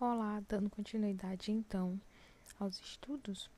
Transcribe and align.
Olá, 0.00 0.40
dando 0.48 0.70
continuidade 0.70 1.50
então 1.50 2.00
aos 2.60 2.78
estudos, 2.78 3.50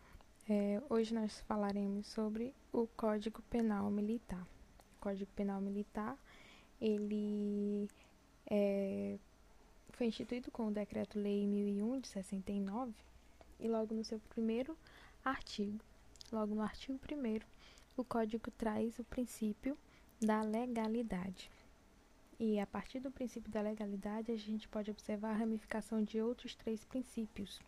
é, 0.48 0.82
hoje 0.88 1.12
nós 1.12 1.40
falaremos 1.40 2.06
sobre 2.06 2.54
o 2.72 2.86
Código 2.96 3.42
Penal 3.50 3.90
Militar. 3.90 4.40
O 4.96 5.00
Código 5.00 5.30
Penal 5.36 5.60
Militar, 5.60 6.16
ele 6.80 7.86
é, 8.50 9.18
foi 9.90 10.06
instituído 10.06 10.50
com 10.50 10.68
o 10.68 10.72
Decreto-Lei 10.72 11.46
1001 11.46 12.00
de 12.00 12.08
69 12.08 12.94
e 13.58 13.68
logo 13.68 13.94
no 13.94 14.02
seu 14.02 14.18
primeiro 14.30 14.74
artigo, 15.22 15.78
logo 16.32 16.54
no 16.54 16.62
artigo 16.62 16.98
1 16.98 17.40
o 17.98 18.02
Código 18.02 18.50
traz 18.52 18.98
o 18.98 19.04
princípio 19.04 19.76
da 20.18 20.40
legalidade. 20.40 21.50
E 22.42 22.58
a 22.58 22.66
partir 22.66 23.00
do 23.00 23.10
princípio 23.10 23.52
da 23.52 23.60
legalidade, 23.60 24.32
a 24.32 24.36
gente 24.36 24.66
pode 24.66 24.90
observar 24.90 25.32
a 25.32 25.36
ramificação 25.36 26.02
de 26.02 26.22
outros 26.22 26.54
três 26.54 26.82
princípios, 26.82 27.60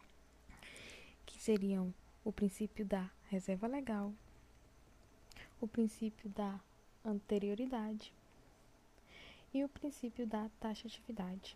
que 1.27 1.37
seriam 1.37 1.93
o 2.25 2.33
princípio 2.33 2.83
da 2.83 3.11
reserva 3.29 3.67
legal, 3.67 4.15
o 5.61 5.69
princípio 5.69 6.31
da 6.31 6.59
anterioridade 7.05 8.15
e 9.53 9.63
o 9.63 9.69
princípio 9.69 10.27
da 10.27 10.49
taxatividade. 10.59 11.55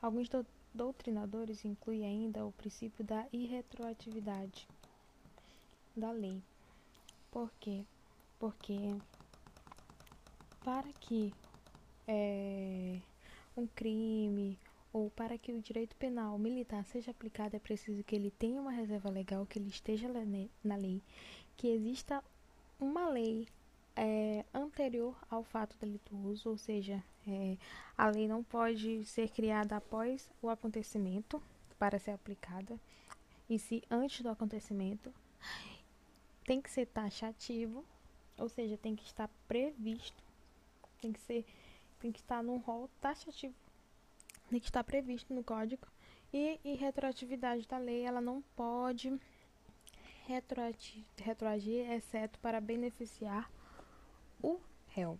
Alguns 0.00 0.28
do 0.28 0.44
doutrinadores 0.74 1.64
incluem 1.64 2.04
ainda 2.04 2.44
o 2.44 2.50
princípio 2.50 3.04
da 3.04 3.24
irretroatividade 3.32 4.66
da 5.94 6.10
lei. 6.10 6.42
Por 7.30 7.52
quê? 7.60 7.84
Porque 8.36 8.96
para 10.64 10.92
que 10.94 11.32
é, 12.06 12.98
um 13.56 13.66
crime 13.66 14.58
ou 14.92 15.10
para 15.10 15.38
que 15.38 15.52
o 15.52 15.62
direito 15.62 15.96
penal 15.96 16.38
militar 16.38 16.84
seja 16.84 17.10
aplicado 17.10 17.56
é 17.56 17.58
preciso 17.58 18.04
que 18.04 18.14
ele 18.14 18.30
tenha 18.30 18.60
uma 18.60 18.70
reserva 18.70 19.08
legal, 19.08 19.46
que 19.46 19.58
ele 19.58 19.68
esteja 19.68 20.08
na 20.62 20.76
lei, 20.76 21.02
que 21.56 21.68
exista 21.68 22.22
uma 22.78 23.08
lei 23.08 23.48
é, 23.96 24.44
anterior 24.52 25.16
ao 25.30 25.42
fato 25.42 25.76
delituoso, 25.78 26.50
ou 26.50 26.58
seja, 26.58 27.02
é, 27.26 27.56
a 27.96 28.08
lei 28.08 28.28
não 28.28 28.42
pode 28.42 29.04
ser 29.06 29.30
criada 29.30 29.76
após 29.76 30.30
o 30.42 30.50
acontecimento 30.50 31.42
para 31.78 31.98
ser 31.98 32.10
aplicada, 32.10 32.78
e 33.48 33.58
se 33.58 33.82
antes 33.90 34.20
do 34.20 34.28
acontecimento 34.28 35.12
tem 36.44 36.60
que 36.60 36.70
ser 36.70 36.86
taxativo, 36.86 37.84
ou 38.36 38.48
seja, 38.48 38.76
tem 38.76 38.94
que 38.94 39.04
estar 39.04 39.28
previsto, 39.46 40.22
tem 41.00 41.12
que 41.12 41.20
ser 41.20 41.46
tem 42.02 42.10
que 42.10 42.18
estar 42.18 42.42
num 42.42 42.58
rol 42.58 42.90
taxativo, 43.00 43.54
tem 44.50 44.58
que 44.58 44.66
estar 44.66 44.82
previsto 44.82 45.32
no 45.32 45.44
código. 45.44 45.86
E, 46.32 46.58
e 46.64 46.74
retroatividade 46.74 47.68
da 47.68 47.78
lei, 47.78 48.04
ela 48.04 48.20
não 48.20 48.42
pode 48.56 49.16
retroagir, 50.26 51.04
retroagir, 51.18 51.90
exceto 51.92 52.38
para 52.40 52.60
beneficiar 52.60 53.48
o 54.42 54.58
réu. 54.88 55.18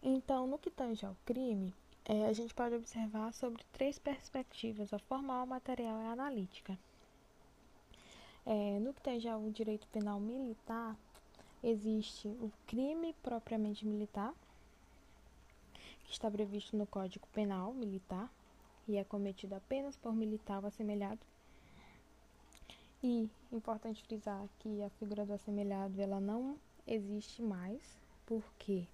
Então, 0.00 0.46
no 0.46 0.58
que 0.58 0.70
tange 0.70 1.04
ao 1.04 1.16
crime, 1.24 1.74
é, 2.04 2.26
a 2.26 2.32
gente 2.32 2.54
pode 2.54 2.74
observar 2.74 3.32
sobre 3.32 3.64
três 3.72 3.98
perspectivas: 3.98 4.92
a 4.92 4.98
formal, 4.98 5.42
a 5.42 5.46
material 5.46 6.00
e 6.02 6.04
a 6.04 6.12
analítica. 6.12 6.78
É, 8.44 8.78
no 8.78 8.92
que 8.92 9.00
tange 9.00 9.28
ao 9.28 9.40
direito 9.50 9.86
penal 9.88 10.20
militar, 10.20 10.96
existe 11.62 12.28
o 12.28 12.52
crime 12.66 13.14
propriamente 13.22 13.86
militar, 13.86 14.34
está 16.12 16.30
previsto 16.30 16.76
no 16.76 16.86
Código 16.86 17.26
Penal 17.32 17.72
Militar 17.72 18.30
e 18.86 18.96
é 18.96 19.04
cometido 19.04 19.54
apenas 19.54 19.96
por 19.96 20.14
militar 20.14 20.60
ou 20.60 20.66
assemelhado. 20.66 21.20
E 23.02 23.28
importante 23.50 24.04
frisar 24.04 24.46
que 24.58 24.82
a 24.82 24.90
figura 24.90 25.26
do 25.26 25.32
assemelhado 25.32 26.00
ela 26.00 26.20
não 26.20 26.56
existe 26.86 27.42
mais, 27.42 27.98
porque 28.26 28.86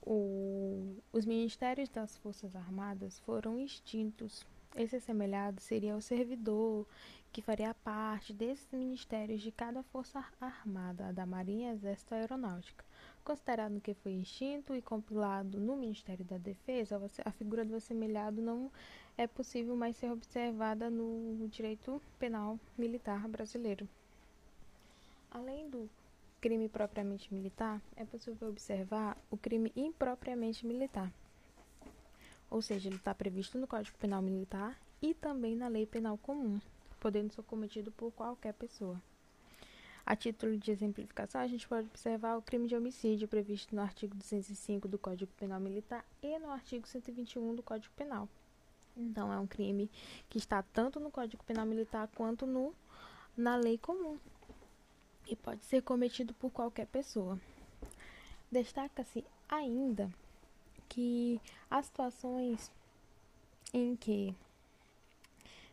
o, 0.00 0.96
os 1.12 1.26
ministérios 1.26 1.88
das 1.88 2.16
Forças 2.18 2.54
Armadas 2.56 3.18
foram 3.20 3.58
extintos. 3.58 4.46
Esse 4.76 4.96
assemelhado 4.96 5.60
seria 5.60 5.96
o 5.96 6.02
servidor 6.02 6.86
que 7.32 7.42
faria 7.42 7.74
parte 7.74 8.32
desses 8.32 8.70
ministérios 8.72 9.42
de 9.42 9.50
cada 9.50 9.82
força 9.82 10.24
armada, 10.40 11.12
da 11.12 11.26
Marinha, 11.26 11.72
Exército 11.72 12.14
Aeronáutica. 12.14 12.84
Considerado 13.24 13.80
que 13.80 13.94
foi 13.94 14.12
extinto 14.12 14.74
e 14.74 14.82
compilado 14.82 15.58
no 15.58 15.76
Ministério 15.76 16.22
da 16.26 16.36
Defesa, 16.36 17.00
a 17.24 17.30
figura 17.30 17.64
do 17.64 17.74
assemelhado 17.74 18.42
não 18.42 18.70
é 19.16 19.26
possível 19.26 19.74
mais 19.74 19.96
ser 19.96 20.10
observada 20.10 20.90
no 20.90 21.48
direito 21.48 22.02
penal 22.18 22.60
militar 22.76 23.26
brasileiro. 23.26 23.88
Além 25.30 25.70
do 25.70 25.88
crime 26.38 26.68
propriamente 26.68 27.32
militar, 27.32 27.80
é 27.96 28.04
possível 28.04 28.50
observar 28.50 29.16
o 29.30 29.38
crime 29.38 29.72
impropriamente 29.74 30.66
militar. 30.66 31.10
Ou 32.50 32.60
seja, 32.60 32.90
ele 32.90 32.96
está 32.96 33.14
previsto 33.14 33.58
no 33.58 33.66
Código 33.66 33.96
Penal 33.96 34.20
Militar 34.20 34.78
e 35.00 35.14
também 35.14 35.56
na 35.56 35.66
Lei 35.66 35.86
Penal 35.86 36.18
Comum, 36.18 36.60
podendo 37.00 37.32
ser 37.32 37.42
cometido 37.44 37.90
por 37.90 38.12
qualquer 38.12 38.52
pessoa. 38.52 39.00
A 40.06 40.14
título 40.14 40.58
de 40.58 40.70
exemplificação, 40.70 41.40
a 41.40 41.46
gente 41.46 41.66
pode 41.66 41.86
observar 41.86 42.36
o 42.36 42.42
crime 42.42 42.68
de 42.68 42.76
homicídio 42.76 43.26
previsto 43.26 43.74
no 43.74 43.80
artigo 43.80 44.14
205 44.14 44.86
do 44.86 44.98
Código 44.98 45.32
Penal 45.38 45.58
Militar 45.58 46.04
e 46.22 46.38
no 46.38 46.50
artigo 46.50 46.86
121 46.86 47.54
do 47.54 47.62
Código 47.62 47.92
Penal. 47.96 48.28
Então, 48.94 49.32
é 49.32 49.38
um 49.38 49.46
crime 49.46 49.90
que 50.28 50.36
está 50.36 50.62
tanto 50.62 51.00
no 51.00 51.10
Código 51.10 51.42
Penal 51.44 51.64
Militar 51.64 52.08
quanto 52.14 52.46
no, 52.46 52.74
na 53.34 53.56
lei 53.56 53.78
comum 53.78 54.18
e 55.26 55.34
pode 55.34 55.64
ser 55.64 55.82
cometido 55.82 56.34
por 56.34 56.50
qualquer 56.50 56.86
pessoa. 56.86 57.40
Destaca-se 58.52 59.24
ainda 59.48 60.10
que 60.88 61.40
as 61.70 61.86
situações 61.86 62.70
em 63.72 63.96
que 63.96 64.34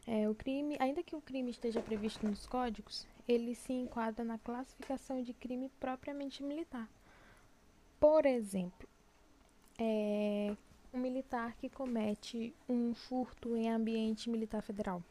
é, 0.08 0.28
o 0.28 0.34
crime, 0.34 0.78
ainda 0.80 1.04
que 1.04 1.16
o 1.16 1.22
crime 1.22 1.52
esteja 1.52 1.82
previsto 1.82 2.26
nos 2.26 2.48
códigos, 2.48 3.06
ele 3.28 3.56
se 3.56 3.74
enquadra 3.74 4.24
na 4.24 4.38
classificação 4.38 5.22
de 5.22 5.34
crime 5.34 5.70
propriamente 5.80 6.44
militar. 6.44 6.90
Por 8.00 8.26
exemplo, 8.26 8.88
é, 9.80 10.56
um 10.94 11.00
militar 11.00 11.56
que 11.56 11.70
comete 11.70 12.54
um 12.68 12.94
furto 12.94 13.56
em 13.56 13.70
ambiente 13.70 14.30
militar 14.30 14.62
federal. 14.62 15.04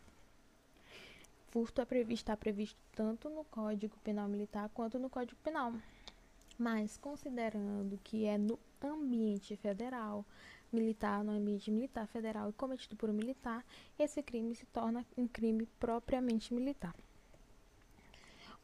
Furto 1.48 1.81
é 1.81 1.84
previsto, 1.84 2.22
está 2.22 2.37
previsto 2.37 2.78
tanto 2.94 3.28
no 3.28 3.44
Código 3.44 3.97
Penal 4.04 4.28
Militar 4.28 4.69
quanto 4.72 4.98
no 4.98 5.10
Código 5.10 5.38
Penal. 5.42 5.72
Mas 6.59 6.97
considerando 6.98 7.98
que 8.04 8.27
é 8.27 8.37
no 8.37 8.59
ambiente 8.82 9.56
federal, 9.56 10.25
militar, 10.72 11.25
no 11.25 11.32
ambiente 11.32 11.71
militar 11.71 12.06
federal 12.06 12.50
e 12.50 12.53
cometido 12.53 12.94
por 12.97 13.10
um 13.10 13.15
militar, 13.15 13.65
esse 13.98 14.22
crime 14.22 14.54
se 14.54 14.66
torna 14.66 15.04
um 15.16 15.27
crime 15.27 15.66
propriamente 15.78 16.54
militar. 16.54 16.94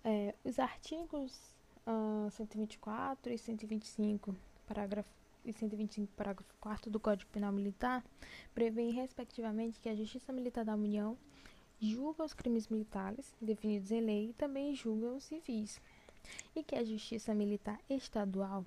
É, 0.09 0.37
os 0.45 0.61
artigos 0.61 1.37
uh, 1.85 2.31
124 2.31 3.33
e 3.33 3.37
125, 3.37 4.37
parágrafo 4.65 5.11
e 5.45 5.53
125, 5.53 6.13
parágrafo 6.13 6.55
4 6.61 6.89
do 6.89 7.01
Código 7.01 7.29
Penal 7.33 7.51
Militar, 7.51 8.05
prevêem, 8.55 8.93
respectivamente, 8.93 9.81
que 9.81 9.89
a 9.89 9.97
Justiça 9.97 10.33
Militar 10.33 10.65
da 10.65 10.77
União 10.77 11.19
julga 11.81 12.23
os 12.23 12.33
crimes 12.33 12.69
militares 12.69 13.35
definidos 13.41 13.91
em 13.91 14.01
lei 14.01 14.31
e 14.31 14.33
também 14.35 14.77
julga 14.77 15.09
os 15.09 15.25
civis, 15.25 15.81
e 16.55 16.63
que 16.63 16.77
a 16.77 16.85
Justiça 16.85 17.35
Militar 17.35 17.81
Estadual 17.91 18.65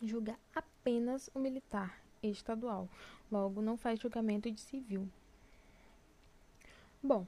julga 0.00 0.38
apenas 0.54 1.28
o 1.34 1.38
militar 1.38 2.00
estadual, 2.22 2.88
logo 3.30 3.60
não 3.60 3.76
faz 3.76 4.00
julgamento 4.00 4.50
de 4.50 4.60
civil. 4.62 5.06
Bom, 7.02 7.26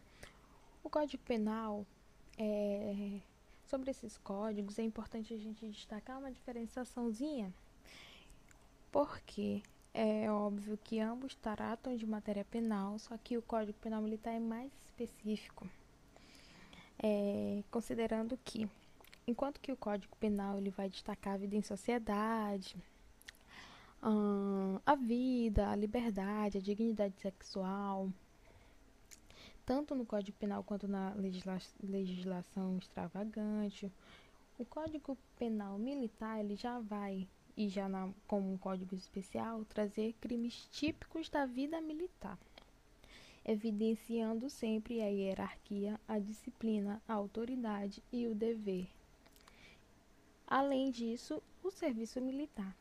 o 0.83 0.89
Código 0.89 1.23
Penal 1.25 1.87
é, 2.39 3.21
sobre 3.67 3.91
esses 3.91 4.17
códigos, 4.17 4.79
é 4.79 4.83
importante 4.83 5.35
a 5.35 5.37
gente 5.37 5.67
destacar 5.69 6.19
uma 6.19 6.31
diferenciaçãozinha, 6.31 7.53
porque 8.91 9.63
é 9.93 10.31
óbvio 10.31 10.79
que 10.83 11.01
ambos 11.01 11.35
tratam 11.35 11.97
de 11.97 12.07
matéria 12.07 12.45
penal, 12.45 12.99
só 12.99 13.19
que 13.19 13.37
o 13.37 13.43
Código 13.43 13.77
Penal 13.79 14.01
Militar 14.01 14.33
é 14.33 14.41
mais 14.41 14.73
específico, 14.85 15.69
é, 17.03 17.63
considerando 17.71 18.39
que, 18.45 18.69
enquanto 19.27 19.61
que 19.61 19.73
o 19.73 19.77
Código 19.77 20.17
Penal 20.17 20.57
ele 20.59 20.71
vai 20.71 20.89
destacar 20.89 21.35
a 21.35 21.39
vida 21.39 21.57
em 21.57 21.63
sociedade, 21.63 22.77
a 24.87 24.95
vida, 24.95 25.71
a 25.71 25.77
liberdade, 25.77 26.59
a 26.59 26.61
dignidade 26.61 27.19
sexual, 27.21 28.09
tanto 29.69 29.95
no 29.95 30.07
Código 30.07 30.35
Penal 30.39 30.65
quanto 30.65 30.89
na 30.89 31.13
legisla 31.13 31.59
legislação 31.83 32.79
extravagante. 32.79 33.93
O 34.59 34.65
Código 34.65 35.15
Penal 35.39 35.79
Militar 35.79 36.41
ele 36.41 36.57
já 36.57 36.81
vai 36.81 37.29
e 37.55 37.69
já 37.69 37.87
na, 37.87 38.09
como 38.27 38.51
um 38.51 38.57
código 38.57 38.95
especial 38.95 39.67
trazer 39.67 40.15
crimes 40.23 40.67
típicos 40.73 41.29
da 41.29 41.45
vida 41.45 41.83
militar. 41.83 42.39
evidenciando 43.45 44.49
sempre 44.49 45.03
a 45.03 45.07
hierarquia, 45.09 46.01
a 46.09 46.19
disciplina, 46.19 47.03
a 47.07 47.13
autoridade 47.13 48.03
e 48.11 48.27
o 48.27 48.35
dever. 48.35 48.89
Além 50.47 50.91
disso, 50.91 51.43
o 51.63 51.71
serviço 51.71 52.23
militar. 52.23 52.75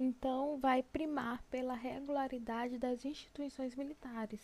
Então, 0.00 0.58
vai 0.58 0.82
primar 0.82 1.42
pela 1.50 1.74
regularidade 1.74 2.78
das 2.78 3.04
instituições 3.04 3.74
militares. 3.74 4.40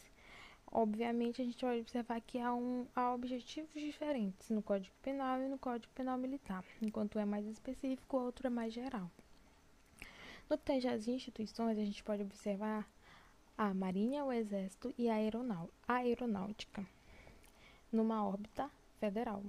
Obviamente, 0.73 1.43
a 1.43 1.45
gente 1.45 1.65
vai 1.65 1.81
observar 1.81 2.21
que 2.21 2.39
há, 2.39 2.55
um, 2.55 2.87
há 2.95 3.13
objetivos 3.13 3.73
diferentes 3.73 4.51
no 4.51 4.63
Código 4.63 4.95
Penal 5.03 5.41
e 5.43 5.49
no 5.49 5.59
Código 5.59 5.93
Penal 5.95 6.17
Militar. 6.17 6.65
Enquanto 6.81 7.17
um 7.17 7.21
é 7.21 7.25
mais 7.25 7.45
específico, 7.47 8.17
o 8.17 8.25
outro 8.25 8.47
é 8.47 8.51
mais 8.51 8.73
geral. 8.73 9.11
No 10.49 10.57
que 10.57 10.65
tange 10.65 10.87
às 10.87 11.09
instituições, 11.09 11.77
a 11.77 11.85
gente 11.85 12.05
pode 12.05 12.23
observar 12.23 12.89
a 13.59 13.75
Marinha, 13.75 14.25
o 14.25 14.33
Exército 14.33 14.95
e 14.97 15.09
a 15.09 15.17
Aeronáutica, 15.89 16.87
numa 17.93 18.25
órbita 18.25 18.71
federal. 18.99 19.43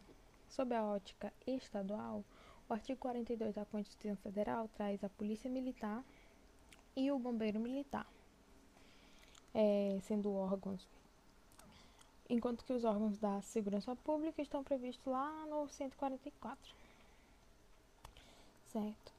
Sob 0.49 0.75
a 0.75 0.83
ótica 0.83 1.31
estadual, 1.45 2.25
o 2.67 2.73
artigo 2.73 2.99
42 2.99 3.55
da 3.55 3.65
Constituição 3.65 4.17
Federal 4.17 4.67
traz 4.75 5.03
a 5.03 5.09
Polícia 5.09 5.49
Militar 5.49 6.03
e 6.95 7.11
o 7.11 7.19
Bombeiro 7.19 7.59
Militar, 7.59 8.07
é, 9.53 9.97
sendo 10.01 10.33
órgãos, 10.33 10.87
enquanto 12.33 12.63
que 12.63 12.73
os 12.73 12.83
órgãos 12.83 13.17
da 13.19 13.41
Segurança 13.41 13.95
Pública 13.95 14.41
estão 14.41 14.63
previstos 14.63 15.05
lá 15.05 15.45
no 15.47 15.67
144. 15.67 16.73
Certo? 18.67 19.11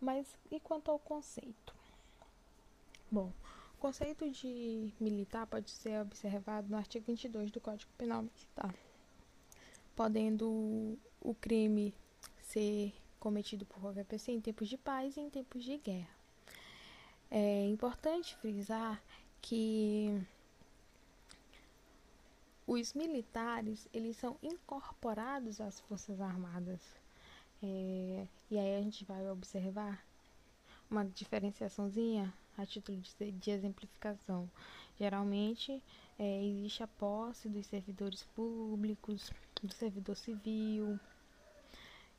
Mas 0.00 0.26
e 0.50 0.60
quanto 0.60 0.90
ao 0.90 0.98
conceito? 0.98 1.74
Bom, 3.10 3.32
o 3.74 3.78
conceito 3.78 4.30
de 4.30 4.92
militar 5.00 5.46
pode 5.46 5.70
ser 5.70 6.00
observado 6.00 6.68
no 6.68 6.76
artigo 6.76 7.06
22 7.06 7.50
do 7.50 7.60
Código 7.60 7.90
Penal 7.96 8.22
Militar 8.22 8.74
podendo 9.94 10.98
o 11.20 11.34
crime 11.34 11.94
ser 12.40 12.92
cometido 13.18 13.64
por 13.64 13.80
qualquer 13.80 14.04
pessoa 14.04 14.34
em 14.34 14.40
tempos 14.40 14.68
de 14.68 14.76
paz 14.76 15.16
e 15.16 15.20
em 15.20 15.30
tempos 15.30 15.62
de 15.62 15.76
guerra. 15.78 16.10
É 17.30 17.66
importante 17.68 18.36
frisar 18.36 19.02
que 19.40 20.20
os 22.66 22.94
militares 22.94 23.88
eles 23.92 24.16
são 24.16 24.36
incorporados 24.42 25.60
às 25.60 25.80
forças 25.80 26.20
armadas 26.20 26.80
é, 27.62 28.26
e 28.50 28.58
aí 28.58 28.76
a 28.76 28.82
gente 28.82 29.04
vai 29.04 29.28
observar 29.30 30.04
uma 30.90 31.04
diferenciaçãozinha 31.04 32.32
a 32.58 32.66
título 32.66 32.98
de, 32.98 33.32
de 33.32 33.50
exemplificação. 33.50 34.50
Geralmente 34.98 35.82
é, 36.18 36.44
existe 36.44 36.82
a 36.82 36.86
posse 36.86 37.48
dos 37.48 37.66
servidores 37.66 38.24
públicos, 38.34 39.30
do 39.62 39.72
servidor 39.72 40.16
civil, 40.16 40.98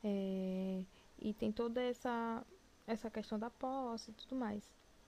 é, 0.02 0.82
e 1.18 1.32
tem 1.34 1.52
toda 1.52 1.80
essa, 1.80 2.44
essa 2.86 3.10
questão 3.10 3.38
da 3.38 3.50
posse 3.50 4.10
e 4.10 4.14
tudo 4.14 4.36
mais. 4.36 4.62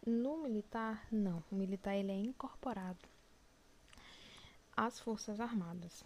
No 0.06 0.36
militar, 0.38 1.06
não. 1.10 1.42
O 1.50 1.56
militar 1.56 1.96
ele 1.96 2.12
é 2.12 2.16
incorporado 2.16 3.15
às 4.76 5.00
Forças 5.00 5.40
Armadas. 5.40 6.04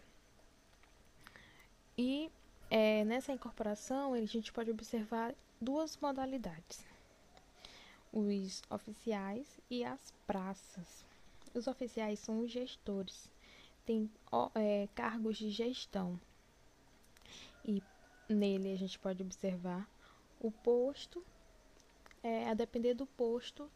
E 1.98 2.30
é, 2.70 3.04
nessa 3.04 3.32
incorporação, 3.32 4.14
a 4.14 4.24
gente 4.24 4.52
pode 4.52 4.70
observar 4.70 5.34
duas 5.60 5.96
modalidades: 5.96 6.86
os 8.12 8.62
oficiais 8.70 9.60
e 9.68 9.84
as 9.84 10.12
praças. 10.26 11.04
Os 11.52 11.66
oficiais 11.66 12.20
são 12.20 12.40
os 12.40 12.50
gestores, 12.50 13.28
têm 13.84 14.08
é, 14.54 14.88
cargos 14.94 15.36
de 15.36 15.50
gestão. 15.50 16.18
E 17.64 17.82
nele 18.28 18.72
a 18.72 18.76
gente 18.76 18.98
pode 18.98 19.22
observar 19.22 19.88
o 20.38 20.50
posto, 20.50 21.24
é, 22.22 22.48
a 22.48 22.54
depender 22.54 22.94
do 22.94 23.04
posto 23.04 23.68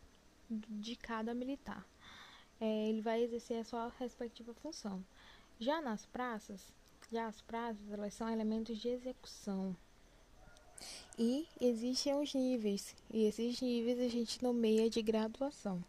de 0.48 0.94
cada 0.96 1.34
militar. 1.34 1.84
É, 2.64 2.88
ele 2.88 3.00
vai 3.00 3.22
exercer 3.22 3.60
a 3.60 3.64
sua 3.64 3.92
respectiva 3.98 4.54
função. 4.54 5.04
Já 5.58 5.80
nas 5.80 6.06
praças, 6.06 6.72
já 7.10 7.26
as 7.26 7.40
praças 7.42 7.92
elas 7.92 8.14
são 8.14 8.30
elementos 8.30 8.78
de 8.78 8.88
execução. 8.88 9.76
E 11.18 11.46
existem 11.60 12.14
os 12.14 12.34
níveis, 12.34 12.96
e 13.10 13.24
esses 13.24 13.60
níveis 13.60 14.00
a 14.00 14.08
gente 14.08 14.42
nomeia 14.42 14.88
de 14.88 15.02
graduação 15.02 15.84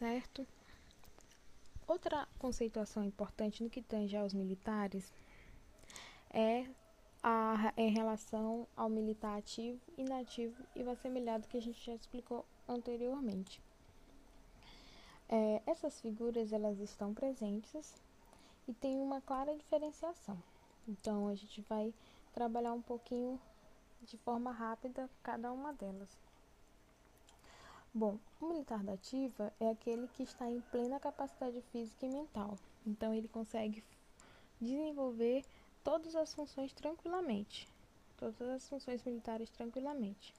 certo? 0.00 0.46
Outra 1.86 2.26
conceituação 2.38 3.04
importante 3.04 3.62
no 3.62 3.68
que 3.68 3.82
tange 3.82 4.16
aos 4.16 4.32
militares 4.32 5.12
é 6.30 6.66
a, 7.22 7.74
em 7.76 7.90
relação 7.90 8.66
ao 8.74 8.88
militar 8.88 9.38
ativo, 9.38 9.78
inativo 9.98 10.56
e 10.74 10.82
assemelhado 10.88 11.46
que 11.48 11.58
a 11.58 11.60
gente 11.60 11.84
já 11.84 11.94
explicou 11.94 12.46
anteriormente. 12.66 13.60
É, 15.32 15.62
essas 15.64 16.00
figuras 16.00 16.52
elas 16.52 16.80
estão 16.80 17.14
presentes 17.14 17.94
e 18.66 18.74
tem 18.74 19.00
uma 19.00 19.20
clara 19.20 19.56
diferenciação. 19.56 20.36
Então 20.88 21.28
a 21.28 21.36
gente 21.36 21.60
vai 21.68 21.94
trabalhar 22.34 22.72
um 22.72 22.82
pouquinho 22.82 23.40
de 24.02 24.16
forma 24.18 24.50
rápida 24.50 25.08
cada 25.22 25.52
uma 25.52 25.72
delas. 25.72 26.18
Bom, 27.94 28.18
o 28.40 28.46
militar 28.46 28.82
da 28.82 28.94
ativa 28.94 29.52
é 29.60 29.70
aquele 29.70 30.08
que 30.08 30.24
está 30.24 30.50
em 30.50 30.60
plena 30.62 30.98
capacidade 30.98 31.60
física 31.70 32.06
e 32.06 32.08
mental. 32.08 32.58
Então 32.84 33.14
ele 33.14 33.28
consegue 33.28 33.84
desenvolver 34.60 35.44
todas 35.84 36.16
as 36.16 36.34
funções 36.34 36.72
tranquilamente, 36.72 37.68
todas 38.16 38.40
as 38.42 38.68
funções 38.68 39.04
militares 39.04 39.48
tranquilamente. 39.50 40.34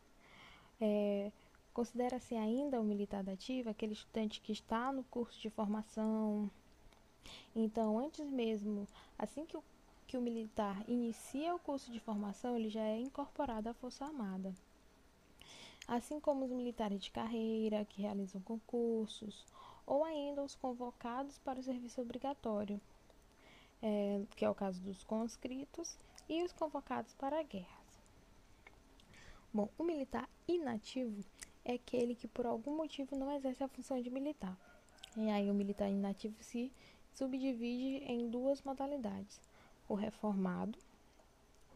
É, 0.81 1.31
Considera-se 1.73 2.35
ainda 2.35 2.79
o 2.79 2.83
militar 2.83 3.23
da 3.23 3.33
ativa 3.33 3.69
aquele 3.69 3.93
estudante 3.93 4.41
que 4.41 4.51
está 4.51 4.91
no 4.91 5.03
curso 5.05 5.39
de 5.39 5.49
formação. 5.49 6.49
Então, 7.55 7.99
antes 7.99 8.29
mesmo, 8.29 8.87
assim 9.17 9.45
que 9.45 9.55
o, 9.55 9.63
que 10.07 10.17
o 10.17 10.21
militar 10.21 10.83
inicia 10.87 11.55
o 11.55 11.59
curso 11.59 11.91
de 11.91 11.99
formação, 11.99 12.55
ele 12.55 12.69
já 12.69 12.81
é 12.81 12.99
incorporado 12.99 13.69
à 13.69 13.73
Força 13.73 14.05
Armada 14.05 14.53
assim 15.87 16.19
como 16.19 16.45
os 16.45 16.51
militares 16.51 17.03
de 17.03 17.11
carreira 17.11 17.85
que 17.85 18.01
realizam 18.01 18.41
concursos, 18.41 19.45
ou 19.85 20.05
ainda 20.05 20.41
os 20.41 20.55
convocados 20.55 21.37
para 21.39 21.59
o 21.59 21.63
serviço 21.63 22.01
obrigatório, 22.01 22.79
é, 23.81 24.21
que 24.35 24.45
é 24.45 24.49
o 24.49 24.55
caso 24.55 24.79
dos 24.81 25.03
conscritos, 25.03 25.97
e 26.29 26.43
os 26.43 26.53
convocados 26.53 27.13
para 27.15 27.43
guerras. 27.43 27.67
Bom, 29.53 29.67
o 29.77 29.83
militar 29.83 30.29
inativo 30.47 31.25
é 31.63 31.73
aquele 31.73 32.15
que 32.15 32.27
por 32.27 32.45
algum 32.45 32.75
motivo 32.75 33.15
não 33.15 33.31
exerce 33.31 33.63
a 33.63 33.67
função 33.67 34.01
de 34.01 34.09
militar. 34.09 34.57
E 35.15 35.29
aí 35.29 35.49
o 35.49 35.53
militar 35.53 35.89
inativo 35.89 36.35
se 36.41 36.71
subdivide 37.13 38.03
em 38.05 38.29
duas 38.29 38.61
modalidades: 38.61 39.39
o 39.87 39.93
reformado, 39.93 40.77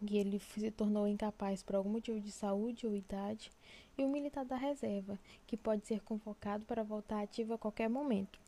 que 0.06 0.18
ele 0.18 0.40
se 0.40 0.72
tornou 0.72 1.08
incapaz 1.08 1.64
por 1.64 1.76
algum 1.76 1.90
motivo 1.90 2.20
de 2.20 2.32
saúde 2.32 2.88
ou 2.88 2.96
idade, 2.96 3.52
e 3.98 4.04
o 4.04 4.10
militar 4.10 4.46
da 4.46 4.56
reserva, 4.56 5.18
que 5.48 5.58
pode 5.58 5.86
ser 5.86 6.02
convocado 6.02 6.66
para 6.66 6.84
voltar 6.84 7.22
ativo 7.22 7.54
a 7.54 7.58
qualquer 7.58 7.90
momento. 7.90 8.40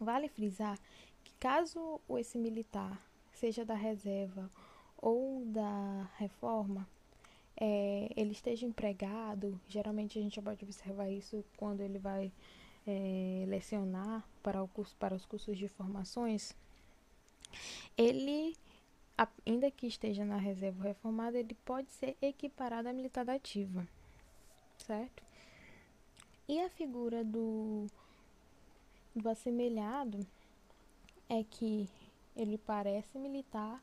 Vale 0.00 0.28
frisar 0.28 0.78
que 1.22 1.32
caso 1.34 2.00
esse 2.18 2.38
militar 2.38 3.00
seja 3.32 3.64
da 3.64 3.74
reserva 3.74 4.50
ou 4.96 5.44
da 5.46 6.08
reforma, 6.16 6.88
é, 7.56 8.10
ele 8.16 8.32
esteja 8.32 8.66
empregado, 8.66 9.60
geralmente 9.68 10.18
a 10.18 10.22
gente 10.22 10.40
pode 10.40 10.64
observar 10.64 11.08
isso 11.08 11.44
quando 11.56 11.80
ele 11.80 11.98
vai 11.98 12.32
é, 12.86 13.44
lecionar 13.46 14.24
para, 14.42 14.66
curso, 14.68 14.96
para 14.96 15.14
os 15.14 15.24
cursos 15.24 15.56
de 15.56 15.68
formações, 15.68 16.54
ele 17.96 18.56
ainda 19.46 19.70
que 19.70 19.86
esteja 19.86 20.24
na 20.24 20.36
reserva 20.36 20.82
reformada, 20.82 21.38
ele 21.38 21.54
pode 21.64 21.90
ser 21.92 22.16
equiparado 22.20 22.88
à 22.88 22.92
militar 22.92 23.28
ativa, 23.30 23.86
certo? 24.76 25.22
E 26.48 26.60
a 26.60 26.68
figura 26.68 27.24
do, 27.24 27.86
do 29.14 29.28
assemelhado 29.28 30.26
é 31.28 31.44
que 31.44 31.88
ele 32.36 32.58
parece 32.58 33.18
militar, 33.18 33.82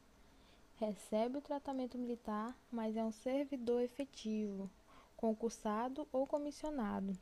recebe 0.85 1.37
o 1.37 1.41
tratamento 1.41 1.97
militar, 1.97 2.57
mas 2.71 2.97
é 2.97 3.03
um 3.03 3.11
servidor 3.11 3.81
efetivo, 3.81 4.69
concursado 5.15 6.07
ou 6.11 6.25
comissionado 6.25 7.17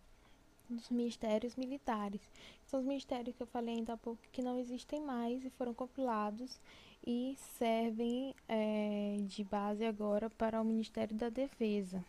dos 0.69 0.89
ministérios 0.89 1.55
militares. 1.55 2.21
São 2.67 2.79
os 2.79 2.85
ministérios 2.85 3.35
que 3.35 3.43
eu 3.43 3.47
falei 3.47 3.75
ainda 3.75 3.93
há 3.93 3.97
pouco 3.97 4.21
que 4.31 4.41
não 4.41 4.57
existem 4.57 5.01
mais 5.01 5.43
e 5.43 5.49
foram 5.49 5.73
compilados 5.73 6.59
e 7.05 7.35
servem 7.57 8.33
é, 8.47 9.17
de 9.27 9.43
base 9.43 9.83
agora 9.83 10.29
para 10.29 10.61
o 10.61 10.65
Ministério 10.65 11.15
da 11.15 11.29
Defesa. 11.29 12.03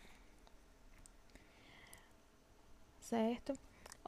Certo? 3.00 3.58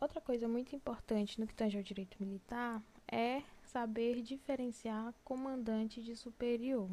outra 0.01 0.21
coisa 0.21 0.49
muito 0.49 0.75
importante 0.75 1.41
no 1.41 1.47
que 1.47 1.55
tange 1.55 1.77
ao 1.77 1.83
direito 1.83 2.17
militar 2.21 2.83
é 3.07 3.43
saber 3.65 4.21
diferenciar 4.21 5.15
comandante 5.25 6.03
de 6.03 6.17
superior. 6.17 6.91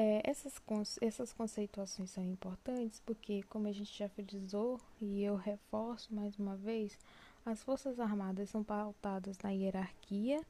É, 0.00 0.22
essas, 0.22 0.62
essas 1.00 1.32
conceituações 1.32 2.10
são 2.10 2.24
importantes 2.24 3.02
porque, 3.04 3.42
como 3.50 3.66
a 3.66 3.72
gente 3.72 3.98
já 3.98 4.08
frisou, 4.08 4.80
e 5.00 5.24
eu 5.24 5.34
reforço 5.34 6.14
mais 6.14 6.38
uma 6.38 6.54
vez, 6.54 6.96
as 7.44 7.64
Forças 7.64 7.98
Armadas 7.98 8.48
são 8.48 8.62
pautadas 8.62 9.36
na 9.38 9.50
hierarquia 9.50 10.40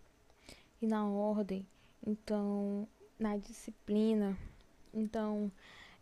e 0.83 0.87
na 0.87 1.09
ordem, 1.09 1.67
então, 2.07 2.87
na 3.19 3.39
disciplina. 3.39 4.37
Então, 4.93 5.51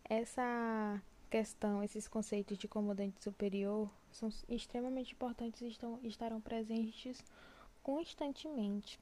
essa 0.03 1.00
questão, 1.31 1.85
esses 1.85 2.09
conceitos 2.09 2.59
de 2.59 2.67
comandante 2.67 3.23
superior 3.23 3.88
são 4.11 4.29
extremamente 4.49 5.12
importantes 5.12 5.61
e 5.61 5.69
estão, 5.69 6.00
estarão 6.03 6.41
presentes 6.41 7.23
constantemente. 7.81 8.99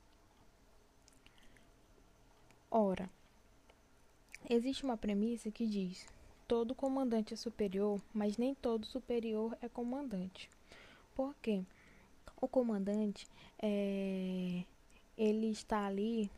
Ora, 2.70 3.08
existe 4.48 4.84
uma 4.84 4.96
premissa 4.96 5.50
que 5.50 5.66
diz: 5.66 6.06
todo 6.46 6.74
comandante 6.74 7.34
é 7.34 7.36
superior, 7.36 8.00
mas 8.12 8.36
nem 8.36 8.54
todo 8.54 8.86
superior 8.86 9.56
é 9.60 9.68
comandante. 9.68 10.48
Por 11.14 11.34
quê? 11.42 11.62
O 12.40 12.48
comandante 12.48 13.26
é, 13.62 14.64
ele 15.16 15.46
está 15.50 15.86
ali 15.86 16.30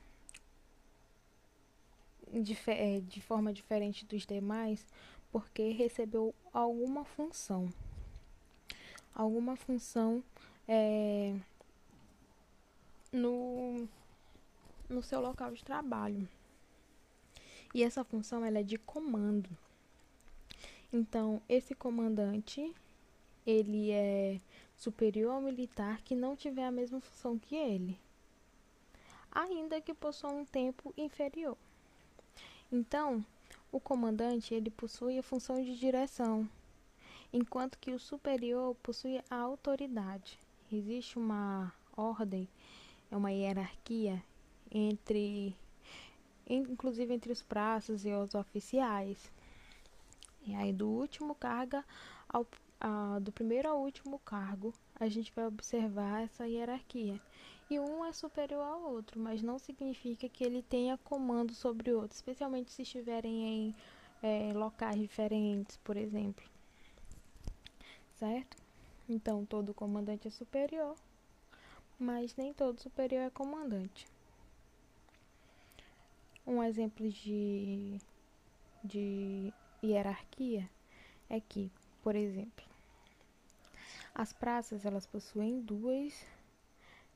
de, 2.32 2.56
é, 2.66 3.00
de 3.00 3.20
forma 3.20 3.52
diferente 3.52 4.04
dos 4.04 4.26
demais 4.26 4.86
porque 5.32 5.70
recebeu 5.70 6.34
alguma 6.52 7.04
função. 7.04 7.68
Alguma 9.14 9.56
função 9.56 10.22
é, 10.68 11.34
no, 13.12 13.88
no 14.88 15.02
seu 15.02 15.20
local 15.20 15.52
de 15.52 15.64
trabalho. 15.64 16.28
E 17.76 17.82
essa 17.82 18.02
função 18.02 18.42
ela 18.42 18.60
é 18.60 18.62
de 18.62 18.78
comando. 18.78 19.50
Então, 20.90 21.42
esse 21.46 21.74
comandante, 21.74 22.74
ele 23.46 23.90
é 23.90 24.40
superior 24.74 25.32
ao 25.34 25.42
militar 25.42 26.00
que 26.00 26.14
não 26.14 26.34
tiver 26.34 26.64
a 26.64 26.70
mesma 26.70 27.02
função 27.02 27.38
que 27.38 27.54
ele, 27.54 28.00
ainda 29.30 29.78
que 29.78 29.92
possua 29.92 30.30
um 30.30 30.46
tempo 30.46 30.94
inferior. 30.96 31.54
Então, 32.72 33.22
o 33.70 33.78
comandante 33.78 34.54
ele 34.54 34.70
possui 34.70 35.18
a 35.18 35.22
função 35.22 35.62
de 35.62 35.78
direção, 35.78 36.48
enquanto 37.30 37.78
que 37.78 37.90
o 37.90 37.98
superior 37.98 38.74
possui 38.76 39.20
a 39.28 39.36
autoridade. 39.36 40.38
Existe 40.72 41.18
uma 41.18 41.70
ordem, 41.94 42.48
é 43.10 43.16
uma 43.18 43.32
hierarquia 43.32 44.24
entre 44.70 45.54
inclusive 46.48 47.12
entre 47.12 47.32
os 47.32 47.42
praças 47.42 48.04
e 48.04 48.12
os 48.12 48.34
oficiais. 48.34 49.30
E 50.46 50.54
aí 50.54 50.72
do 50.72 50.88
último 50.88 51.34
cargo 51.34 51.82
ao 52.28 52.46
a, 52.80 53.18
do 53.20 53.32
primeiro 53.32 53.68
ao 53.68 53.80
último 53.80 54.18
cargo, 54.20 54.72
a 55.00 55.08
gente 55.08 55.32
vai 55.34 55.46
observar 55.46 56.24
essa 56.24 56.46
hierarquia 56.46 57.20
e 57.68 57.80
um 57.80 58.04
é 58.04 58.12
superior 58.12 58.62
ao 58.62 58.92
outro, 58.92 59.20
mas 59.20 59.42
não 59.42 59.58
significa 59.58 60.28
que 60.28 60.44
ele 60.44 60.62
tenha 60.62 60.96
comando 60.98 61.52
sobre 61.52 61.90
o 61.90 62.00
outro, 62.00 62.14
especialmente 62.14 62.70
se 62.70 62.82
estiverem 62.82 63.44
em 63.44 63.74
é, 64.22 64.52
locais 64.52 64.98
diferentes, 65.00 65.76
por 65.78 65.96
exemplo. 65.96 66.44
Certo? 68.14 68.56
Então, 69.08 69.44
todo 69.44 69.74
comandante 69.74 70.28
é 70.28 70.30
superior, 70.30 70.94
mas 71.98 72.36
nem 72.36 72.52
todo 72.52 72.80
superior 72.80 73.22
é 73.22 73.30
comandante. 73.30 74.06
Um 76.46 76.62
exemplo 76.62 77.08
de, 77.08 77.98
de 78.84 79.52
hierarquia 79.82 80.70
é 81.28 81.40
que, 81.40 81.72
por 82.02 82.14
exemplo, 82.14 82.64
as 84.14 84.32
praças 84.32 84.86
elas 84.86 85.06
possuem 85.06 85.60
duas 85.60 86.24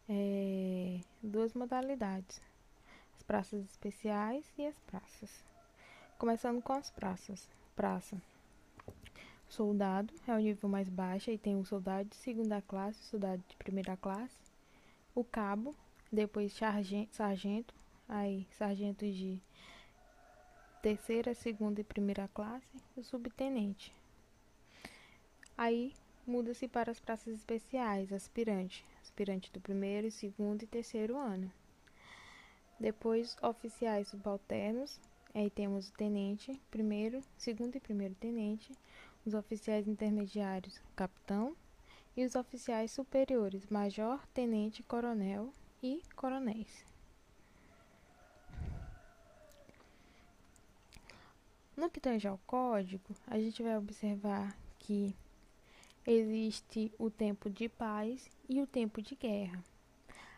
é, 0.08 1.00
duas 1.22 1.54
modalidades: 1.54 2.42
as 3.16 3.22
praças 3.22 3.64
especiais 3.64 4.44
e 4.58 4.66
as 4.66 4.78
praças. 4.80 5.44
Começando 6.18 6.60
com 6.60 6.72
as 6.72 6.90
praças. 6.90 7.48
Praça. 7.76 8.20
Soldado 9.48 10.12
é 10.26 10.34
o 10.34 10.38
nível 10.38 10.68
mais 10.68 10.88
baixo 10.88 11.30
e 11.30 11.38
tem 11.38 11.56
o 11.56 11.64
soldado 11.64 12.08
de 12.08 12.16
segunda 12.16 12.60
classe, 12.60 13.02
soldado 13.04 13.42
de 13.48 13.56
primeira 13.56 13.96
classe, 13.96 14.38
o 15.14 15.24
cabo, 15.24 15.74
depois 16.12 16.52
sargento, 16.52 17.74
aí 18.10 18.46
sargento 18.50 19.06
de 19.06 19.40
terceira, 20.82 21.32
segunda 21.32 21.80
e 21.80 21.84
primeira 21.84 22.28
classe, 22.34 22.66
o 22.96 23.02
subtenente. 23.02 23.94
Aí 25.56 25.94
muda-se 26.26 26.66
para 26.66 26.90
as 26.90 26.98
praças 26.98 27.34
especiais, 27.34 28.12
aspirante, 28.12 28.84
aspirante 29.00 29.52
do 29.52 29.60
primeiro, 29.60 30.10
segundo 30.10 30.64
e 30.64 30.66
terceiro 30.66 31.16
ano. 31.16 31.50
Depois, 32.78 33.36
oficiais 33.42 34.08
subalternos, 34.08 34.98
aí 35.32 35.50
temos 35.50 35.88
o 35.88 35.92
tenente, 35.92 36.60
primeiro, 36.70 37.22
segundo 37.36 37.76
e 37.76 37.80
primeiro 37.80 38.14
tenente, 38.14 38.72
os 39.24 39.34
oficiais 39.34 39.86
intermediários, 39.86 40.80
capitão, 40.96 41.54
e 42.16 42.24
os 42.24 42.34
oficiais 42.34 42.90
superiores, 42.90 43.68
major, 43.68 44.26
tenente, 44.34 44.82
coronel 44.82 45.52
e 45.82 46.02
coronéis. 46.16 46.89
No 51.80 51.88
que 51.88 51.98
tange 51.98 52.28
ao 52.28 52.36
código, 52.46 53.16
a 53.26 53.38
gente 53.38 53.62
vai 53.62 53.74
observar 53.78 54.54
que 54.78 55.16
existe 56.06 56.92
o 56.98 57.08
tempo 57.08 57.48
de 57.48 57.70
paz 57.70 58.28
e 58.46 58.60
o 58.60 58.66
tempo 58.66 59.00
de 59.00 59.14
guerra. 59.14 59.64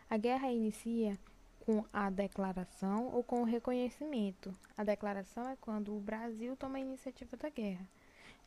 A 0.09 0.15
guerra 0.15 0.49
inicia 0.53 1.19
com 1.59 1.83
a 1.91 2.09
declaração 2.09 3.07
ou 3.13 3.25
com 3.25 3.41
o 3.41 3.45
reconhecimento. 3.45 4.55
A 4.77 4.85
declaração 4.85 5.49
é 5.49 5.57
quando 5.57 5.93
o 5.93 5.99
Brasil 5.99 6.55
toma 6.55 6.77
a 6.77 6.81
iniciativa 6.81 7.35
da 7.35 7.49
guerra. 7.49 7.85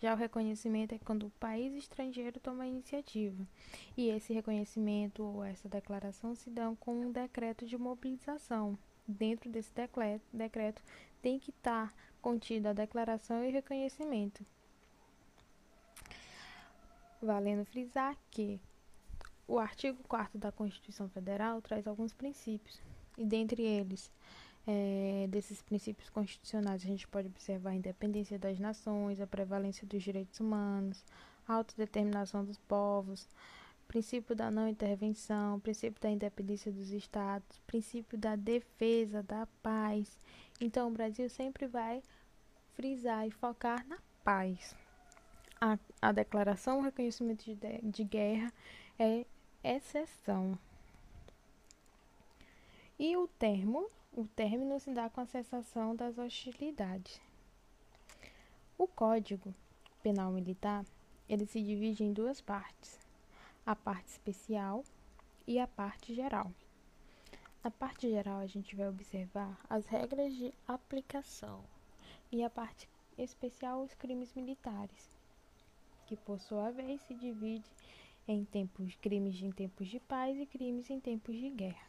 Já 0.00 0.14
o 0.14 0.16
reconhecimento 0.16 0.94
é 0.94 0.98
quando 0.98 1.26
o 1.26 1.30
país 1.38 1.74
estrangeiro 1.74 2.40
toma 2.40 2.64
a 2.64 2.66
iniciativa. 2.66 3.46
E 3.94 4.08
esse 4.08 4.32
reconhecimento 4.32 5.22
ou 5.22 5.44
essa 5.44 5.68
declaração 5.68 6.34
se 6.34 6.48
dão 6.48 6.74
com 6.74 6.98
um 6.98 7.12
decreto 7.12 7.66
de 7.66 7.76
mobilização. 7.76 8.78
Dentro 9.06 9.50
desse 9.50 9.74
decreto, 9.74 10.24
decreto 10.32 10.82
tem 11.20 11.38
que 11.38 11.50
estar 11.50 11.92
contida 12.26 12.70
a 12.70 12.72
declaração 12.72 13.44
e 13.44 13.52
reconhecimento 13.52 14.44
valendo 17.22 17.64
frisar 17.64 18.16
que 18.32 18.60
o 19.46 19.60
artigo 19.60 20.02
4 20.08 20.36
da 20.36 20.50
Constituição 20.50 21.08
Federal 21.08 21.62
traz 21.62 21.86
alguns 21.86 22.12
princípios, 22.12 22.80
e 23.16 23.24
dentre 23.24 23.62
eles, 23.62 24.10
é, 24.66 25.26
desses 25.28 25.62
princípios 25.62 26.10
constitucionais, 26.10 26.82
a 26.82 26.86
gente 26.86 27.06
pode 27.06 27.28
observar 27.28 27.70
a 27.70 27.74
independência 27.74 28.36
das 28.36 28.58
nações, 28.58 29.20
a 29.20 29.26
prevalência 29.26 29.86
dos 29.86 30.02
direitos 30.02 30.40
humanos, 30.40 31.04
a 31.46 31.54
autodeterminação 31.54 32.44
dos 32.44 32.58
povos, 32.58 33.28
princípio 33.86 34.34
da 34.34 34.50
não 34.50 34.68
intervenção, 34.68 35.60
princípio 35.60 36.02
da 36.02 36.10
independência 36.10 36.72
dos 36.72 36.90
estados, 36.90 37.60
princípio 37.68 38.18
da 38.18 38.34
defesa 38.34 39.22
da 39.22 39.46
paz. 39.62 40.18
Então, 40.60 40.88
o 40.88 40.92
Brasil 40.92 41.28
sempre 41.28 41.66
vai 41.66 42.02
frisar 42.76 43.26
e 43.26 43.30
focar 43.30 43.86
na 43.88 43.98
paz 44.22 44.76
a, 45.60 45.78
a 46.00 46.12
declaração, 46.12 46.78
o 46.78 46.82
reconhecimento 46.82 47.44
de, 47.44 47.56
de 47.82 48.04
guerra 48.04 48.52
é 48.98 49.24
exceção. 49.62 50.58
E 52.98 53.16
o 53.16 53.26
termo, 53.26 53.90
o 54.12 54.26
término 54.26 54.78
se 54.80 54.92
dá 54.92 55.10
com 55.10 55.20
a 55.20 55.26
cessação 55.26 55.94
das 55.94 56.18
hostilidades. 56.18 57.20
O 58.78 58.86
Código 58.86 59.54
Penal 60.02 60.32
Militar, 60.32 60.84
ele 61.28 61.46
se 61.46 61.62
divide 61.62 62.04
em 62.04 62.12
duas 62.12 62.40
partes: 62.40 62.98
a 63.64 63.74
parte 63.74 64.08
especial 64.08 64.84
e 65.46 65.58
a 65.58 65.66
parte 65.66 66.14
geral. 66.14 66.50
Na 67.62 67.70
parte 67.70 68.08
geral, 68.08 68.38
a 68.38 68.46
gente 68.46 68.76
vai 68.76 68.88
observar 68.88 69.58
as 69.68 69.86
regras 69.86 70.32
de 70.34 70.54
aplicação 70.68 71.64
e 72.30 72.42
a 72.42 72.50
parte 72.50 72.88
especial, 73.18 73.82
os 73.82 73.94
crimes 73.94 74.34
militares 74.34 75.16
que 76.06 76.16
por 76.16 76.38
sua 76.40 76.70
vez 76.70 77.00
se 77.02 77.14
divide 77.14 77.68
em 78.28 78.44
tempos, 78.44 78.94
crimes 78.96 79.40
em 79.42 79.50
tempos 79.50 79.88
de 79.88 80.00
paz 80.00 80.38
e 80.38 80.46
crimes 80.46 80.88
em 80.90 81.00
tempos 81.00 81.36
de 81.36 81.50
guerra. 81.50 81.86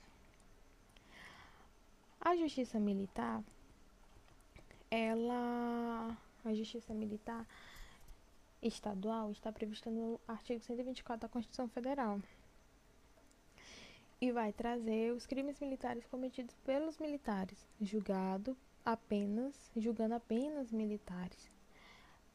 A 2.20 2.36
justiça 2.36 2.80
militar, 2.80 3.44
ela, 4.90 6.18
a 6.44 6.54
justiça 6.54 6.94
militar, 6.94 7.46
estadual 8.62 9.32
está 9.32 9.52
prevista 9.52 9.90
no 9.90 10.20
artigo 10.28 10.60
124 10.64 11.22
da 11.22 11.30
Constituição 11.32 11.70
Federal 11.70 12.20
e 14.20 14.32
vai 14.32 14.52
trazer 14.52 15.14
os 15.14 15.28
crimes 15.28 15.60
militares 15.60 16.06
cometidos 16.08 16.56
pelos 16.66 16.98
militares, 16.98 17.68
julgado 17.80 18.58
apenas, 18.88 19.70
julgando 19.76 20.14
apenas 20.14 20.72
militares. 20.72 21.52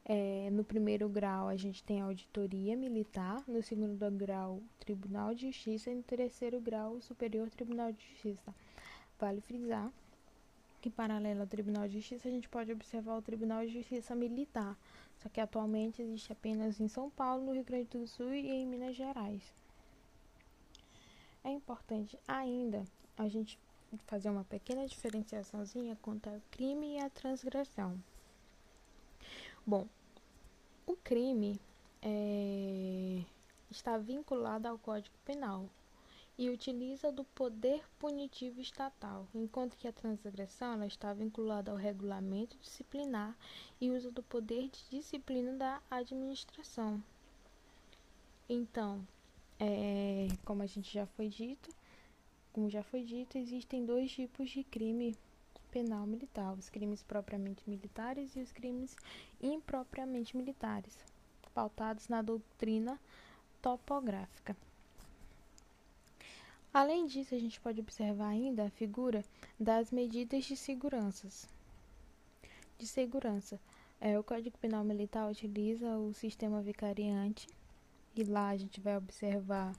É, 0.05 0.49
no 0.51 0.63
primeiro 0.63 1.09
grau 1.09 1.47
a 1.47 1.55
gente 1.55 1.83
tem 1.83 1.99
a 1.99 2.05
auditoria 2.05 2.77
militar, 2.77 3.43
no 3.47 3.63
segundo 3.63 3.97
grau 4.11 4.61
Tribunal 4.79 5.33
de 5.33 5.47
Justiça 5.47 5.89
e 5.89 5.95
no 5.95 6.03
terceiro 6.03 6.61
grau 6.61 7.01
Superior 7.01 7.49
Tribunal 7.49 7.91
de 7.91 8.05
Justiça. 8.07 8.53
Vale 9.19 9.41
frisar 9.41 9.91
que 10.79 10.91
paralelo 10.91 11.41
ao 11.41 11.47
Tribunal 11.47 11.87
de 11.87 11.95
Justiça 11.95 12.27
a 12.27 12.31
gente 12.31 12.47
pode 12.47 12.71
observar 12.71 13.17
o 13.17 13.21
Tribunal 13.23 13.65
de 13.65 13.73
Justiça 13.73 14.13
Militar, 14.13 14.77
só 15.23 15.29
que 15.29 15.41
atualmente 15.41 16.03
existe 16.03 16.31
apenas 16.31 16.79
em 16.79 16.87
São 16.87 17.09
Paulo, 17.09 17.45
no 17.45 17.53
Rio 17.53 17.63
Grande 17.63 17.97
do 17.97 18.05
Sul 18.05 18.31
e 18.31 18.47
em 18.47 18.67
Minas 18.67 18.95
Gerais. 18.95 19.41
É 21.43 21.49
importante 21.49 22.15
ainda 22.27 22.83
a 23.17 23.27
gente 23.27 23.57
fazer 24.05 24.29
uma 24.29 24.43
pequena 24.43 24.87
diferenciaçãozinha 24.87 25.97
quanto 26.01 26.29
ao 26.29 26.41
crime 26.51 26.95
e 26.95 26.99
a 26.99 27.09
transgressão. 27.09 27.97
Bom, 29.65 29.87
o 30.85 30.95
crime 30.97 31.59
é, 32.01 33.23
está 33.71 33.97
vinculado 33.97 34.67
ao 34.67 34.77
Código 34.77 35.15
Penal 35.23 35.69
e 36.37 36.49
utiliza 36.49 37.11
do 37.11 37.23
poder 37.23 37.83
punitivo 37.99 38.59
estatal, 38.59 39.27
enquanto 39.33 39.77
que 39.77 39.87
a 39.87 39.93
transgressão 39.93 40.83
está 40.83 41.13
vinculada 41.13 41.71
ao 41.71 41.77
regulamento 41.77 42.57
disciplinar 42.57 43.37
e 43.79 43.91
usa 43.91 44.11
do 44.11 44.23
poder 44.23 44.69
de 44.69 44.83
disciplina 44.89 45.53
da 45.53 45.81
administração. 45.91 47.01
Então, 48.49 49.05
é, 49.59 50.27
como 50.43 50.63
a 50.63 50.65
gente 50.65 50.91
já 50.91 51.05
foi 51.05 51.29
dito, 51.29 51.69
como 52.53 52.69
já 52.69 52.83
foi 52.83 53.03
dito, 53.03 53.37
existem 53.37 53.83
dois 53.83 54.11
tipos 54.11 54.49
de 54.49 54.63
crime 54.63 55.17
penal 55.71 56.05
militar: 56.05 56.53
os 56.53 56.69
crimes 56.69 57.01
propriamente 57.01 57.67
militares 57.67 58.35
e 58.35 58.39
os 58.39 58.51
crimes 58.51 58.95
impropriamente 59.41 60.37
militares, 60.37 60.95
pautados 61.53 62.07
na 62.07 62.21
doutrina 62.21 62.99
topográfica. 63.61 64.55
Além 66.71 67.05
disso, 67.05 67.35
a 67.35 67.39
gente 67.39 67.59
pode 67.59 67.81
observar 67.81 68.29
ainda 68.29 68.65
a 68.65 68.69
figura 68.69 69.23
das 69.59 69.91
medidas 69.91 70.45
de 70.45 70.55
seguranças. 70.55 71.47
De 72.77 72.87
segurança, 72.87 73.59
é, 74.01 74.17
o 74.17 74.23
Código 74.23 74.57
Penal 74.57 74.83
Militar 74.83 75.29
utiliza 75.29 75.97
o 75.97 76.13
sistema 76.13 76.61
vicariante 76.61 77.47
e 78.15 78.23
lá 78.23 78.49
a 78.49 78.57
gente 78.57 78.79
vai 78.79 78.97
observar 78.97 79.73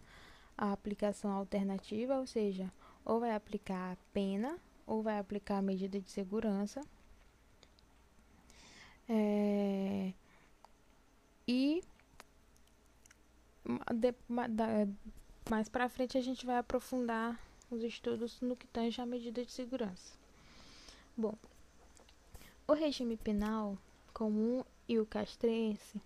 a 0.56 0.72
aplicação 0.72 1.30
alternativa, 1.30 2.18
ou 2.18 2.26
seja, 2.26 2.72
ou 3.04 3.20
vai 3.20 3.34
aplicar 3.34 3.92
a 3.92 3.96
pena 4.12 4.58
ou 4.86 5.02
vai 5.02 5.18
aplicar 5.18 5.58
a 5.58 5.62
medida 5.62 6.00
de 6.00 6.10
segurança. 6.10 6.80
É, 9.08 10.12
e 11.46 11.82
de, 13.94 14.14
da, 14.50 14.66
mais 15.50 15.68
para 15.68 15.88
frente 15.88 16.16
a 16.16 16.22
gente 16.22 16.46
vai 16.46 16.56
aprofundar 16.56 17.38
os 17.70 17.82
estudos 17.82 18.40
no 18.40 18.56
que 18.56 18.66
tange 18.66 19.00
a 19.00 19.06
medida 19.06 19.44
de 19.44 19.52
segurança. 19.52 20.14
Bom, 21.16 21.34
o 22.66 22.72
regime 22.72 23.16
penal 23.16 23.76
comum 24.12 24.64
e 24.88 24.98
o 24.98 25.06
castrense, 25.06 26.00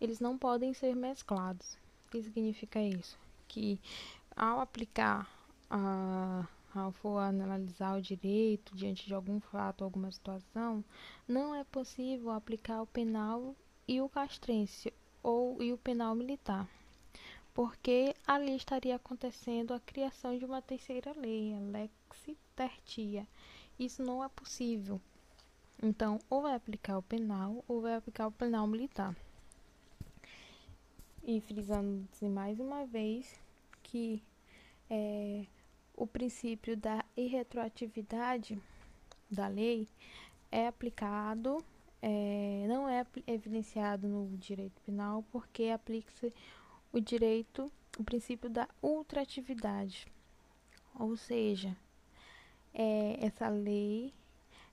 eles 0.00 0.20
não 0.20 0.36
podem 0.36 0.74
ser 0.74 0.94
mesclados. 0.94 1.74
O 2.06 2.10
que 2.10 2.22
significa 2.22 2.80
isso? 2.82 3.21
Que 3.52 3.78
ao 4.34 4.60
aplicar, 4.60 5.30
a, 5.68 6.48
ao 6.74 6.90
for 6.90 7.18
analisar 7.18 7.98
o 7.98 8.00
direito 8.00 8.74
diante 8.74 9.06
de 9.06 9.12
algum 9.12 9.38
fato, 9.40 9.84
alguma 9.84 10.10
situação, 10.10 10.82
não 11.28 11.54
é 11.54 11.62
possível 11.62 12.30
aplicar 12.30 12.80
o 12.80 12.86
penal 12.86 13.54
e 13.86 14.00
o 14.00 14.08
castrense 14.08 14.90
ou 15.22 15.62
e 15.62 15.70
o 15.70 15.76
penal 15.76 16.14
militar, 16.14 16.66
porque 17.52 18.16
ali 18.26 18.56
estaria 18.56 18.96
acontecendo 18.96 19.74
a 19.74 19.80
criação 19.80 20.38
de 20.38 20.46
uma 20.46 20.62
terceira 20.62 21.12
lei, 21.14 21.54
a 21.54 21.58
lex 21.58 21.92
tertia. 22.56 23.28
Isso 23.78 24.02
não 24.02 24.24
é 24.24 24.30
possível. 24.30 24.98
Então, 25.82 26.18
ou 26.30 26.40
vai 26.40 26.54
aplicar 26.54 26.96
o 26.96 27.02
penal 27.02 27.62
ou 27.68 27.82
vai 27.82 27.96
aplicar 27.96 28.28
o 28.28 28.32
penal 28.32 28.66
militar. 28.66 29.14
E 31.22 31.38
frisando 31.42 32.08
mais 32.22 32.58
uma 32.58 32.86
vez 32.86 33.41
que 33.92 34.22
é, 34.88 35.44
o 35.94 36.06
princípio 36.06 36.74
da 36.74 37.04
irretroatividade 37.14 38.58
da 39.30 39.48
lei 39.48 39.86
é 40.50 40.66
aplicado, 40.66 41.62
é, 42.00 42.64
não 42.66 42.88
é 42.88 43.04
evidenciado 43.26 44.08
no 44.08 44.34
direito 44.38 44.80
penal, 44.80 45.22
porque 45.30 45.64
aplica-se 45.64 46.32
o 46.90 46.98
direito, 46.98 47.70
o 47.98 48.02
princípio 48.02 48.48
da 48.48 48.66
ultratividade. 48.80 50.06
Ou 50.98 51.14
seja, 51.14 51.76
é, 52.72 53.18
essa 53.20 53.50
lei 53.50 54.14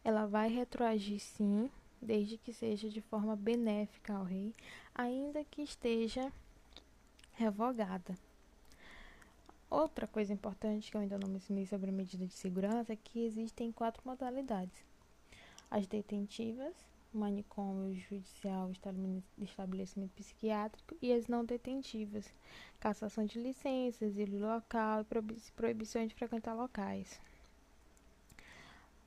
ela 0.02 0.28
vai 0.28 0.48
retroagir 0.48 1.20
sim, 1.20 1.70
desde 2.02 2.38
que 2.38 2.54
seja 2.54 2.90
de 2.90 3.02
forma 3.02 3.36
benéfica 3.36 4.14
ao 4.14 4.24
rei, 4.24 4.56
ainda 4.96 5.44
que 5.44 5.62
esteja 5.62 6.32
revogada. 7.34 8.18
Outra 9.70 10.08
coisa 10.08 10.34
importante 10.34 10.90
que 10.90 10.98
eu 10.98 11.02
ainda 11.02 11.20
não 11.20 11.30
mencionei 11.30 11.66
sobre 11.66 11.90
a 11.90 11.94
medida 11.94 12.26
de 12.26 12.34
segurança 12.34 12.94
é 12.94 12.96
que 12.96 13.26
existem 13.26 13.72
quatro 13.72 14.02
modalidades: 14.06 14.84
as 15.70 15.86
detentivas, 15.86 16.76
manicômio 17.14 17.94
judicial, 17.96 18.72
estabelecimento 19.40 20.12
psiquiátrico 20.14 20.96
e 21.02 21.14
as 21.14 21.28
não 21.28 21.46
detentivas, 21.46 22.34
cassação 22.80 23.26
de 23.26 23.40
licenças, 23.40 24.02
exílio 24.02 24.40
local 24.40 25.02
e 25.02 25.52
proibição 25.52 26.06
de 26.06 26.16
frequentar 26.16 26.54
locais 26.54 27.22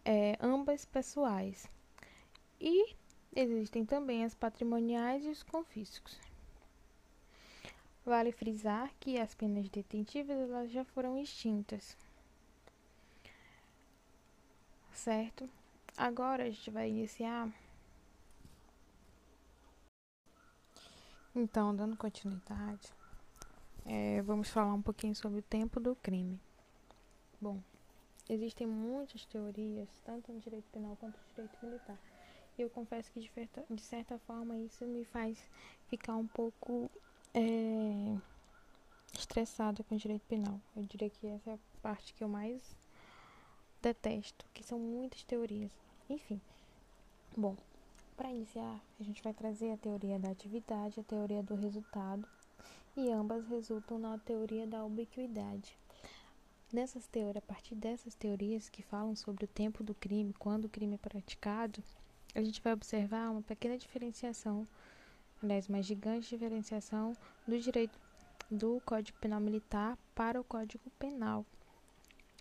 é, 0.05 0.37
ambas 0.41 0.85
pessoais. 0.85 1.67
E 2.61 2.95
existem 3.35 3.85
também 3.85 4.25
as 4.25 4.35
patrimoniais 4.35 5.25
e 5.25 5.29
os 5.29 5.43
confiscos. 5.43 6.19
Vale 8.05 8.33
frisar 8.33 8.93
que 8.99 9.19
as 9.19 9.35
penas 9.35 9.69
detentivas 9.69 10.37
elas 10.37 10.71
já 10.71 10.85
foram 10.85 11.19
extintas. 11.19 11.97
Certo? 14.93 15.49
Agora 15.97 16.45
a 16.45 16.51
gente 16.51 16.71
vai 16.71 16.89
iniciar. 16.89 17.49
Então, 21.35 21.75
dando 21.75 21.97
continuidade, 21.97 22.93
é, 23.87 24.21
vamos 24.23 24.51
falar 24.51 24.75
um 24.75 24.83
pouquinho 24.83 25.15
sobre 25.15 25.39
o 25.39 25.43
tempo 25.43 25.81
do 25.81 25.97
crime. 25.97 26.39
Bom, 27.41 27.63
Existem 28.29 28.67
muitas 28.67 29.27
teorias, 29.27 29.89
tanto 30.05 30.33
no 30.33 30.41
direito 30.41 30.65
penal 30.73 30.97
quanto 30.97 31.17
no 31.17 31.35
direito 31.35 31.59
militar. 31.63 31.99
E 32.57 32.63
eu 32.63 32.71
confesso 32.71 33.11
que, 33.13 33.21
de 33.21 33.81
certa 33.83 34.19
forma, 34.21 34.57
isso 34.59 34.87
me 34.87 35.05
faz 35.05 35.39
ficar 35.89 36.17
um 36.17 36.27
pouco 36.27 36.91
é, 37.35 38.17
estressada 39.15 39.83
com 39.85 39.95
o 39.95 39.99
direito 39.99 40.25
penal. 40.27 40.61
Eu 40.77 40.83
diria 40.85 41.11
que 41.11 41.27
essa 41.27 41.51
é 41.51 41.55
a 41.55 41.59
parte 41.81 42.15
que 42.15 42.23
eu 42.23 42.29
mais 42.29 42.61
detesto, 43.81 44.45
que 44.55 44.63
são 44.63 44.79
muitas 44.79 45.25
teorias. 45.25 45.73
Enfim, 46.09 46.41
bom, 47.37 47.57
para 48.17 48.31
iniciar, 48.31 48.81
a 49.01 49.03
gente 49.03 49.23
vai 49.23 49.33
trazer 49.33 49.73
a 49.73 49.77
teoria 49.77 50.19
da 50.19 50.31
atividade, 50.31 51.01
a 51.01 51.03
teoria 51.03 51.43
do 51.43 51.55
resultado, 51.55 52.27
e 52.97 53.11
ambas 53.11 53.47
resultam 53.49 53.99
na 53.99 54.19
teoria 54.19 54.67
da 54.67 54.85
ubiquidade. 54.85 55.77
Nessas 56.73 57.07
teorias, 57.07 57.37
a 57.37 57.47
partir 57.47 57.75
dessas 57.75 58.15
teorias 58.15 58.69
que 58.69 58.83
falam 58.83 59.15
sobre 59.17 59.45
o 59.45 59.49
tempo 59.49 59.83
do 59.83 59.95
crime, 59.95 60.33
quando 60.39 60.67
o 60.67 60.69
crime 60.69 60.95
é 60.95 60.99
praticado, 60.99 61.83
a 62.35 62.43
gente 62.43 62.63
vai 62.63 62.73
observar 62.73 63.31
uma 63.31 63.43
pequena 63.43 63.77
diferenciação, 63.77 64.67
aliás, 65.43 65.69
uma 65.69 65.83
gigante 65.83 66.29
diferenciação 66.29 67.17
do 67.47 67.59
direito 67.59 67.99
do 68.51 68.81
Código 68.85 69.19
Penal 69.19 69.41
Militar 69.41 69.99
para 70.15 70.41
o 70.41 70.45
Código 70.45 70.91
Penal, 70.99 71.45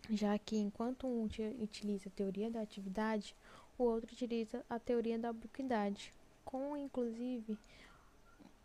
já 0.09 0.37
que 0.37 0.57
enquanto 0.57 1.07
um 1.07 1.27
utiliza 1.61 2.09
a 2.09 2.11
teoria 2.11 2.49
da 2.49 2.61
atividade, 2.61 3.35
o 3.77 3.83
outro 3.83 4.13
utiliza 4.13 4.65
a 4.69 4.77
teoria 4.77 5.17
da 5.17 5.31
ubiquidade, 5.31 6.13
com 6.43 6.75
inclusive 6.77 7.57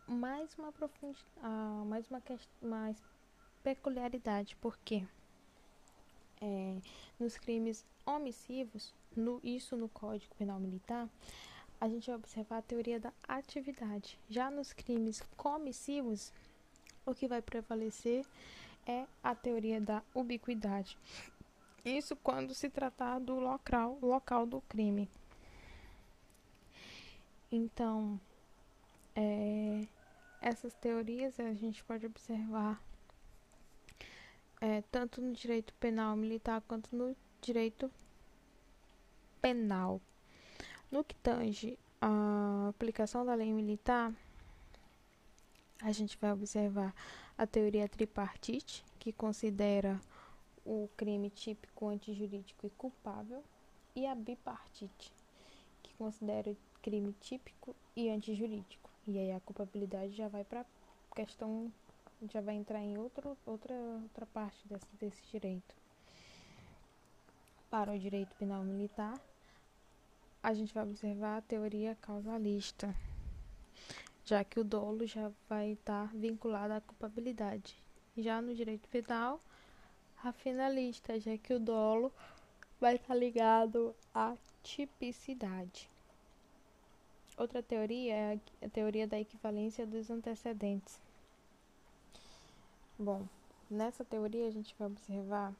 mais 0.06 0.54
uma 0.56 0.72
profundidade, 0.72 1.26
ah, 1.42 1.84
mais 1.86 2.08
uma 2.08 2.22
mais 2.60 2.96
peculiaridade, 3.62 4.56
por 4.56 4.76
quê? 4.78 5.04
é, 6.40 6.76
nos 7.18 7.36
crimes 7.36 7.84
omissivos, 8.04 8.94
no, 9.16 9.40
isso 9.42 9.76
no 9.76 9.88
Código 9.88 10.34
Penal 10.36 10.60
Militar, 10.60 11.08
a 11.80 11.88
gente 11.88 12.06
vai 12.06 12.16
observar 12.16 12.58
a 12.58 12.62
teoria 12.62 12.98
da 12.98 13.12
atividade. 13.26 14.18
Já 14.28 14.50
nos 14.50 14.72
crimes 14.72 15.22
comissivos, 15.36 16.32
o 17.04 17.14
que 17.14 17.28
vai 17.28 17.42
prevalecer 17.42 18.24
é 18.86 19.06
a 19.22 19.34
teoria 19.34 19.80
da 19.80 20.02
ubiquidade. 20.14 20.96
Isso 21.84 22.16
quando 22.16 22.54
se 22.54 22.68
tratar 22.68 23.20
do 23.20 23.38
local, 23.38 23.98
local 24.02 24.46
do 24.46 24.60
crime. 24.62 25.08
Então, 27.50 28.20
é, 29.14 29.86
essas 30.40 30.74
teorias 30.74 31.38
a 31.38 31.52
gente 31.54 31.84
pode 31.84 32.06
observar 32.06 32.82
é, 34.60 34.82
tanto 34.90 35.20
no 35.20 35.32
direito 35.32 35.72
penal 35.74 36.16
militar 36.16 36.60
quanto 36.62 36.94
no 36.96 37.16
direito 37.40 37.90
penal. 39.40 40.00
No 40.90 41.02
que 41.02 41.14
tange 41.16 41.78
a 42.00 42.68
aplicação 42.68 43.24
da 43.24 43.34
lei 43.34 43.52
militar, 43.52 44.12
a 45.82 45.92
gente 45.92 46.16
vai 46.18 46.32
observar 46.32 46.94
a 47.36 47.46
teoria 47.46 47.88
tripartite, 47.88 48.84
que 48.98 49.12
considera 49.12 50.00
o 50.64 50.88
crime 50.96 51.28
típico 51.30 51.88
antijurídico 51.88 52.66
e 52.66 52.70
culpável, 52.70 53.42
e 53.94 54.06
a 54.06 54.14
bipartite, 54.14 55.12
que 55.82 55.92
considera 55.94 56.50
o 56.50 56.56
crime 56.82 57.14
típico 57.20 57.74
e 57.94 58.08
antijurídico. 58.08 58.90
E 59.06 59.18
aí 59.18 59.32
a 59.32 59.40
culpabilidade 59.40 60.12
já 60.12 60.28
vai 60.28 60.44
para 60.44 60.64
questão, 61.14 61.72
já 62.30 62.40
vai 62.40 62.54
entrar 62.54 62.80
em 62.80 62.98
outro, 62.98 63.36
outra, 63.46 63.74
outra 64.02 64.26
parte 64.26 64.58
desse, 64.68 64.86
desse 65.00 65.22
direito. 65.30 65.74
Para 67.70 67.92
o 67.92 67.98
direito 67.98 68.34
penal 68.36 68.62
militar, 68.62 69.18
a 70.46 70.54
gente 70.54 70.72
vai 70.72 70.84
observar 70.84 71.38
a 71.38 71.40
teoria 71.40 71.96
causalista, 72.00 72.94
já 74.24 74.44
que 74.44 74.60
o 74.60 74.64
dolo 74.64 75.04
já 75.04 75.32
vai 75.48 75.72
estar 75.72 76.06
vinculado 76.14 76.72
à 76.72 76.80
culpabilidade. 76.80 77.76
Já 78.16 78.40
no 78.40 78.54
direito 78.54 78.88
penal, 78.88 79.42
a 80.22 80.30
finalista, 80.32 81.18
já 81.18 81.36
que 81.36 81.52
o 81.52 81.58
dolo 81.58 82.12
vai 82.80 82.94
estar 82.94 83.16
ligado 83.16 83.92
à 84.14 84.36
tipicidade. 84.62 85.90
Outra 87.36 87.60
teoria 87.60 88.14
é 88.14 88.40
a 88.64 88.68
teoria 88.68 89.08
da 89.08 89.18
equivalência 89.18 89.84
dos 89.84 90.08
antecedentes. 90.10 91.00
Bom, 92.96 93.26
nessa 93.68 94.04
teoria 94.04 94.46
a 94.46 94.52
gente 94.52 94.76
vai 94.78 94.86
observar 94.86 95.52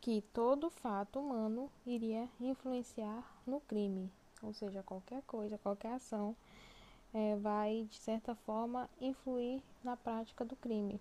que 0.00 0.22
todo 0.32 0.70
fato 0.70 1.20
humano 1.20 1.70
iria 1.86 2.28
influenciar 2.40 3.22
no 3.46 3.60
crime, 3.60 4.10
ou 4.42 4.52
seja, 4.52 4.82
qualquer 4.82 5.22
coisa, 5.22 5.58
qualquer 5.58 5.92
ação 5.92 6.34
é, 7.12 7.36
vai 7.36 7.86
de 7.90 7.98
certa 7.98 8.34
forma 8.34 8.88
influir 9.00 9.62
na 9.84 9.96
prática 9.96 10.44
do 10.44 10.56
crime. 10.56 11.00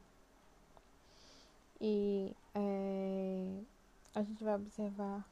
E 1.79 2.35
é, 2.53 3.61
a 4.13 4.21
gente 4.21 4.43
vai 4.43 4.55
observar 4.55 5.25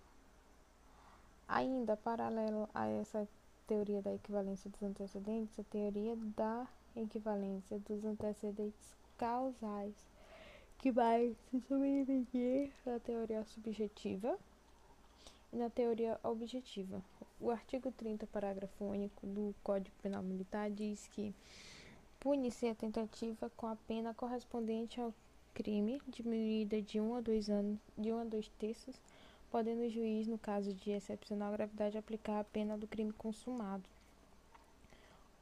ainda 1.48 1.98
paralelo 1.98 2.70
a 2.74 2.88
essa 2.88 3.28
teoria 3.66 4.02
da 4.02 4.14
equivalência 4.14 4.70
dos 4.70 4.82
antecedentes, 4.82 5.60
a 5.60 5.64
teoria 5.64 6.16
da 6.16 6.66
equivalência 6.96 7.80
dos 7.80 8.06
antecedentes 8.06 8.96
causais 9.18 10.08
que 10.80 10.92
vai 10.92 11.36
se 11.50 11.60
subdividir 11.62 12.72
na 12.86 13.00
teoria 13.00 13.44
subjetiva 13.46 14.38
e 15.52 15.58
na 15.58 15.70
teoria 15.70 16.20
objetiva. 16.24 17.02
O 17.40 17.50
artigo 17.50 17.92
30, 17.92 18.28
parágrafo 18.28 18.86
único 18.86 19.26
do 19.26 19.56
Código 19.64 19.96
Penal 20.02 20.22
Militar 20.22 20.70
diz 20.70 21.08
que 21.08 21.34
pune-se 22.20 22.68
a 22.68 22.76
tentativa 22.76 23.50
com 23.56 23.68
a 23.68 23.76
pena 23.88 24.14
correspondente 24.14 25.02
ao 25.02 25.14
crime, 25.54 26.00
diminuída 26.08 26.80
de 26.82 27.00
um 27.00 27.16
a 27.16 27.22
dois 27.22 27.50
anos, 27.50 27.80
de 27.98 28.12
um 28.12 28.20
a 28.20 28.24
dois 28.24 28.48
terços, 28.60 28.96
podendo 29.50 29.82
o 29.82 29.90
juiz, 29.90 30.28
no 30.28 30.38
caso 30.38 30.74
de 30.74 30.92
excepcional 30.92 31.52
gravidade, 31.52 31.98
aplicar 31.98 32.40
a 32.40 32.44
pena 32.44 32.78
do 32.78 32.86
crime 32.86 33.12
consumado. 33.14 33.84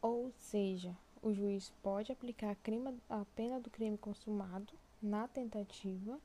Ou 0.01 0.31
seja, 0.37 0.95
o 1.21 1.33
juiz 1.33 1.73
pode 1.83 2.11
aplicar 2.11 2.55
a 3.09 3.25
pena 3.35 3.59
do 3.59 3.69
crime 3.69 3.97
consumado 3.97 4.71
na 5.05 5.27
tentativa, 5.27 6.19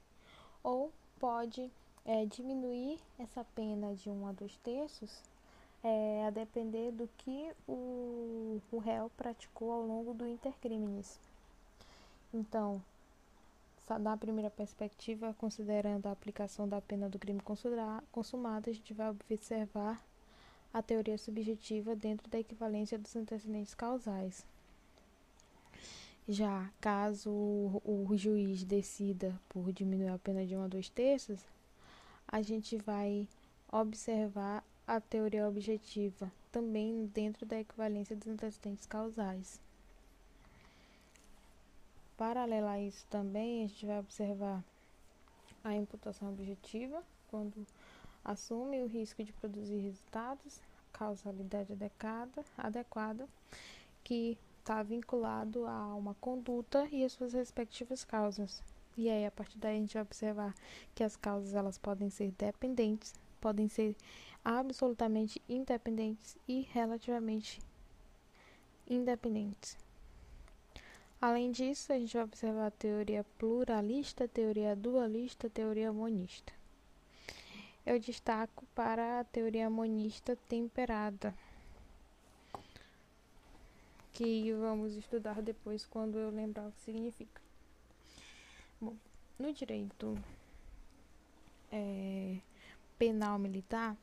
ou 0.62 0.92
pode 1.18 1.70
é, 2.04 2.24
diminuir 2.24 2.98
essa 3.18 3.44
pena 3.54 3.94
de 3.94 4.08
um 4.10 4.26
a 4.26 4.32
dois 4.32 4.56
terços, 4.58 5.22
é, 5.82 6.26
a 6.26 6.30
depender 6.30 6.90
do 6.92 7.08
que 7.18 7.52
o, 7.68 8.60
o 8.72 8.78
réu 8.78 9.10
praticou 9.16 9.72
ao 9.72 9.82
longo 9.82 10.14
do 10.14 10.26
intercrimes. 10.26 11.18
Então, 12.32 12.82
na 13.98 14.16
primeira 14.16 14.50
perspectiva, 14.50 15.34
considerando 15.38 16.06
a 16.06 16.12
aplicação 16.12 16.68
da 16.68 16.80
pena 16.80 17.08
do 17.08 17.18
crime 17.18 17.40
consumado, 18.12 18.70
a 18.70 18.72
gente 18.72 18.94
vai 18.94 19.10
observar 19.10 20.00
a 20.72 20.80
teoria 20.80 21.18
subjetiva 21.18 21.96
dentro 21.96 22.30
da 22.30 22.38
equivalência 22.38 22.96
dos 22.96 23.14
antecedentes 23.16 23.74
causais. 23.74 24.44
Já 26.32 26.70
caso 26.80 27.28
o, 27.28 28.06
o 28.08 28.16
juiz 28.16 28.62
decida 28.62 29.36
por 29.48 29.72
diminuir 29.72 30.10
a 30.10 30.18
pena 30.20 30.46
de 30.46 30.54
um 30.54 30.62
a 30.62 30.68
dois 30.68 30.88
terços, 30.88 31.40
a 32.28 32.40
gente 32.40 32.76
vai 32.76 33.26
observar 33.72 34.62
a 34.86 35.00
teoria 35.00 35.48
objetiva, 35.48 36.30
também 36.52 37.06
dentro 37.12 37.44
da 37.44 37.58
equivalência 37.58 38.14
dos 38.14 38.28
antecedentes 38.28 38.86
causais. 38.86 39.60
Paralelo 42.16 42.68
a 42.68 42.80
isso 42.80 43.04
também, 43.10 43.64
a 43.64 43.66
gente 43.66 43.86
vai 43.86 43.98
observar 43.98 44.62
a 45.64 45.74
imputação 45.74 46.28
objetiva, 46.28 47.02
quando 47.28 47.66
assume 48.24 48.80
o 48.80 48.86
risco 48.86 49.24
de 49.24 49.32
produzir 49.32 49.78
resultados, 49.78 50.60
causalidade 50.92 51.72
adequada, 51.72 52.44
adequada 52.56 53.28
que 54.04 54.38
está 54.60 54.82
vinculado 54.82 55.66
a 55.66 55.94
uma 55.94 56.14
conduta 56.14 56.86
e 56.92 57.04
as 57.04 57.12
suas 57.12 57.32
respectivas 57.32 58.04
causas. 58.04 58.62
E 58.96 59.08
aí, 59.08 59.26
a 59.26 59.30
partir 59.30 59.58
daí, 59.58 59.76
a 59.76 59.80
gente 59.80 59.94
vai 59.94 60.02
observar 60.02 60.54
que 60.94 61.02
as 61.02 61.16
causas 61.16 61.54
elas 61.54 61.78
podem 61.78 62.10
ser 62.10 62.30
dependentes, 62.32 63.14
podem 63.40 63.68
ser 63.68 63.96
absolutamente 64.44 65.40
independentes 65.48 66.36
e 66.46 66.60
relativamente 66.72 67.60
independentes. 68.86 69.76
Além 71.20 71.50
disso, 71.50 71.92
a 71.92 71.98
gente 71.98 72.14
vai 72.14 72.24
observar 72.24 72.66
a 72.66 72.70
teoria 72.70 73.24
pluralista, 73.38 74.28
teoria 74.28 74.76
dualista, 74.76 75.48
teoria 75.50 75.92
monista. 75.92 76.52
Eu 77.84 77.98
destaco 77.98 78.66
para 78.74 79.20
a 79.20 79.24
teoria 79.24 79.70
monista 79.70 80.36
temperada 80.48 81.34
que 84.12 84.52
vamos 84.54 84.94
estudar 84.94 85.40
depois 85.42 85.86
quando 85.86 86.18
eu 86.18 86.30
lembrar 86.30 86.68
o 86.68 86.72
que 86.72 86.80
significa. 86.80 87.40
Bom, 88.80 88.96
no 89.38 89.52
direito 89.52 90.16
é, 91.70 92.38
penal 92.98 93.38
militar 93.38 93.96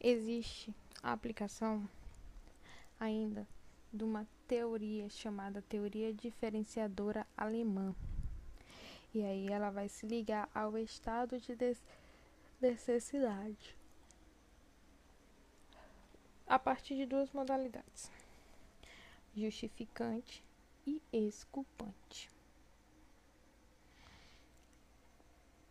existe 0.00 0.74
a 1.02 1.12
aplicação 1.12 1.88
ainda 2.98 3.46
de 3.92 4.04
uma 4.04 4.26
teoria 4.46 5.08
chamada 5.08 5.62
teoria 5.62 6.12
diferenciadora 6.12 7.26
alemã. 7.36 7.94
E 9.14 9.22
aí 9.22 9.46
ela 9.48 9.70
vai 9.70 9.88
se 9.88 10.06
ligar 10.06 10.48
ao 10.54 10.76
estado 10.76 11.40
de 11.40 11.56
necessidade 12.60 13.76
a 16.46 16.58
partir 16.58 16.96
de 16.96 17.06
duas 17.06 17.32
modalidades 17.32 18.10
justificante 19.36 20.42
e 20.86 21.02
exculpante. 21.12 22.30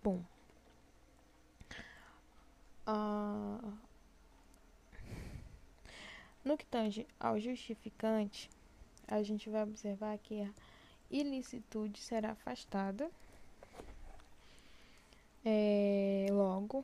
Bom, 0.04 0.24
uh, 2.88 3.74
no 6.44 6.56
que 6.56 6.66
tange 6.66 7.08
ao 7.20 7.40
justificante, 7.40 8.50
a 9.08 9.24
gente 9.24 9.50
vai 9.50 9.64
observar 9.64 10.18
que 10.20 10.44
a 10.44 10.54
ilicitude 11.10 12.00
será 12.00 12.32
afastada. 12.32 13.10
É, 15.44 16.28
logo, 16.32 16.84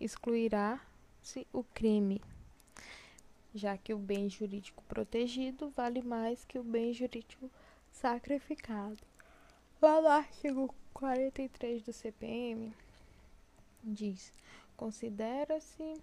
excluirá-se 0.00 1.46
o 1.52 1.62
crime 1.62 2.22
já 3.54 3.78
que 3.78 3.94
o 3.94 3.98
bem 3.98 4.28
jurídico 4.28 4.82
protegido 4.88 5.70
vale 5.70 6.02
mais 6.02 6.44
que 6.44 6.58
o 6.58 6.64
bem 6.64 6.92
jurídico 6.92 7.48
sacrificado. 7.92 8.98
Lá 9.80 10.00
no 10.00 10.08
artigo 10.08 10.74
43 10.92 11.82
do 11.82 11.92
CPM 11.92 12.74
diz: 13.82 14.32
considera-se 14.76 15.94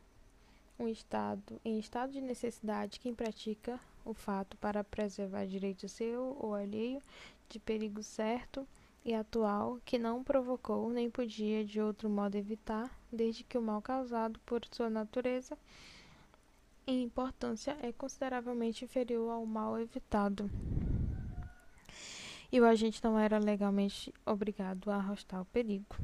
um 0.79 0.87
estado 0.87 1.59
em 1.65 1.77
estado 1.77 2.13
de 2.13 2.21
necessidade 2.21 2.99
quem 2.99 3.13
pratica 3.13 3.79
o 4.05 4.13
fato 4.13 4.57
para 4.57 4.83
preservar 4.83 5.45
direito 5.45 5.87
seu 5.87 6.37
ou 6.39 6.55
alheio 6.55 7.01
de 7.49 7.59
perigo 7.59 8.01
certo 8.01 8.65
e 9.03 9.13
atual 9.13 9.79
que 9.83 9.97
não 9.97 10.23
provocou 10.23 10.89
nem 10.89 11.09
podia 11.09 11.65
de 11.65 11.81
outro 11.81 12.09
modo 12.09 12.35
evitar, 12.35 12.89
desde 13.11 13.43
que 13.43 13.57
o 13.57 13.61
mal 13.61 13.81
causado 13.81 14.39
por 14.45 14.63
sua 14.71 14.89
natureza 14.89 15.57
em 16.85 17.03
importância 17.03 17.77
é 17.81 17.91
consideravelmente 17.91 18.85
inferior 18.85 19.31
ao 19.31 19.45
mal 19.45 19.79
evitado. 19.79 20.49
E 22.51 22.59
o 22.59 22.65
agente 22.65 23.01
não 23.03 23.17
era 23.17 23.37
legalmente 23.37 24.13
obrigado 24.25 24.91
a 24.91 24.95
arrostar 24.95 25.41
o 25.41 25.45
perigo. 25.45 25.95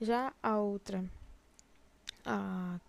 Já 0.00 0.32
a 0.42 0.56
outra, 0.56 1.04
a, 2.24 2.80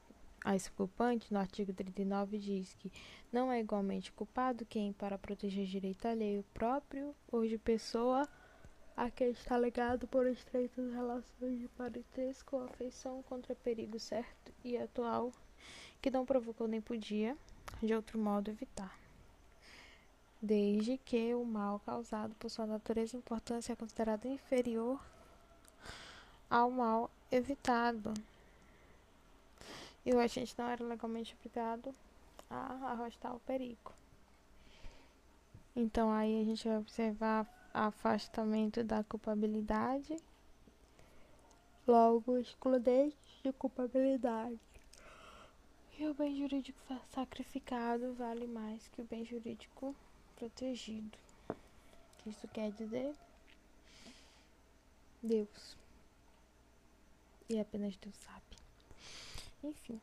a 0.45 0.56
exculpante, 0.56 1.34
no 1.34 1.39
artigo 1.39 1.74
39, 1.74 2.38
diz 2.38 2.74
que 2.76 2.89
não 3.34 3.52
é 3.52 3.60
igualmente 3.60 4.13
culpado 4.13 4.65
quem, 4.65 4.93
para 4.93 5.17
proteger 5.17 5.65
direito 5.65 6.08
alheio 6.08 6.45
próprio 6.54 7.13
ou 7.30 7.45
de 7.45 7.58
pessoa 7.58 8.26
a 8.95 9.10
quem 9.10 9.32
está 9.32 9.58
legado 9.58 10.08
por 10.08 10.26
estreitas 10.28 10.93
relações 10.93 11.60
de 11.60 11.67
parentesco 11.69 12.56
ou 12.56 12.63
afeição 12.63 13.21
contra 13.24 13.56
perigo 13.56 14.00
certo 14.00 14.54
e 14.63 14.78
atual 14.78 15.34
que 16.02 16.10
não 16.10 16.26
provocou 16.26 16.68
nem 16.68 16.82
podia, 16.82 17.38
de 17.82 17.94
outro 17.94 18.18
modo, 18.18 18.50
evitar. 18.50 18.98
Desde 20.42 20.98
que 20.98 21.36
o 21.36 21.46
mal 21.46 21.80
causado 21.86 22.34
por 22.36 22.50
sua 22.50 22.66
natureza 22.66 23.16
e 23.16 23.20
importância 23.20 23.74
é 23.74 23.76
considerado 23.76 24.26
inferior 24.26 25.00
ao 26.50 26.72
mal 26.72 27.12
evitado. 27.32 28.14
E 30.04 30.12
o 30.12 30.20
agente 30.20 30.56
não 30.58 30.66
era 30.66 30.84
legalmente 30.84 31.36
obrigado 31.38 31.94
a 32.50 32.92
arrostar 32.92 33.36
o 33.36 33.40
perigo. 33.42 33.94
Então 35.76 36.12
aí 36.12 36.42
a 36.42 36.44
gente 36.44 36.68
vai 36.68 36.78
observar 36.78 37.48
afastamento 37.74 38.84
da 38.84 39.04
culpabilidade, 39.04 40.18
logo 41.88 42.38
excludente 42.38 43.16
de 43.44 43.54
culpabilidade. 43.54 44.70
E 46.02 46.08
o 46.08 46.16
bem 46.16 46.36
jurídico 46.36 46.80
sacrificado 47.14 48.16
vale 48.16 48.48
mais 48.48 48.88
que 48.88 49.04
o 49.04 49.06
bem 49.06 49.24
jurídico 49.24 49.96
protegido. 50.36 51.16
Isso 52.26 52.48
quer 52.48 52.72
dizer 52.72 53.14
Deus. 55.22 55.78
E 57.48 57.60
apenas 57.60 57.96
Deus 57.98 58.16
sabe. 58.16 58.58
Enfim, 59.64 60.02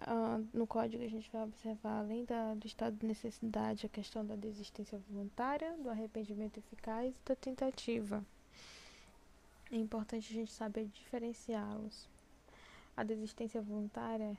uh, 0.00 0.44
no 0.52 0.66
código 0.66 1.04
a 1.04 1.08
gente 1.08 1.30
vai 1.30 1.44
observar, 1.44 2.00
além 2.00 2.24
da, 2.24 2.54
do 2.54 2.66
estado 2.66 2.96
de 2.96 3.06
necessidade, 3.06 3.86
a 3.86 3.88
questão 3.88 4.26
da 4.26 4.34
desistência 4.34 5.00
voluntária, 5.08 5.76
do 5.76 5.90
arrependimento 5.90 6.58
eficaz 6.58 7.14
e 7.14 7.28
da 7.28 7.36
tentativa. 7.36 8.24
É 9.70 9.76
importante 9.76 10.32
a 10.32 10.34
gente 10.34 10.50
saber 10.50 10.86
diferenciá-los. 10.86 12.08
A 12.96 13.04
desistência 13.04 13.62
voluntária 13.62 14.36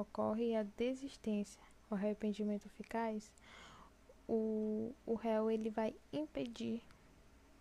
ocorre 0.00 0.56
a 0.56 0.62
desistência, 0.62 1.62
o 1.90 1.94
arrependimento 1.94 2.66
eficaz, 2.66 3.30
o, 4.28 4.94
o 5.04 5.14
réu 5.14 5.50
ele 5.50 5.70
vai 5.70 5.94
impedir 6.12 6.82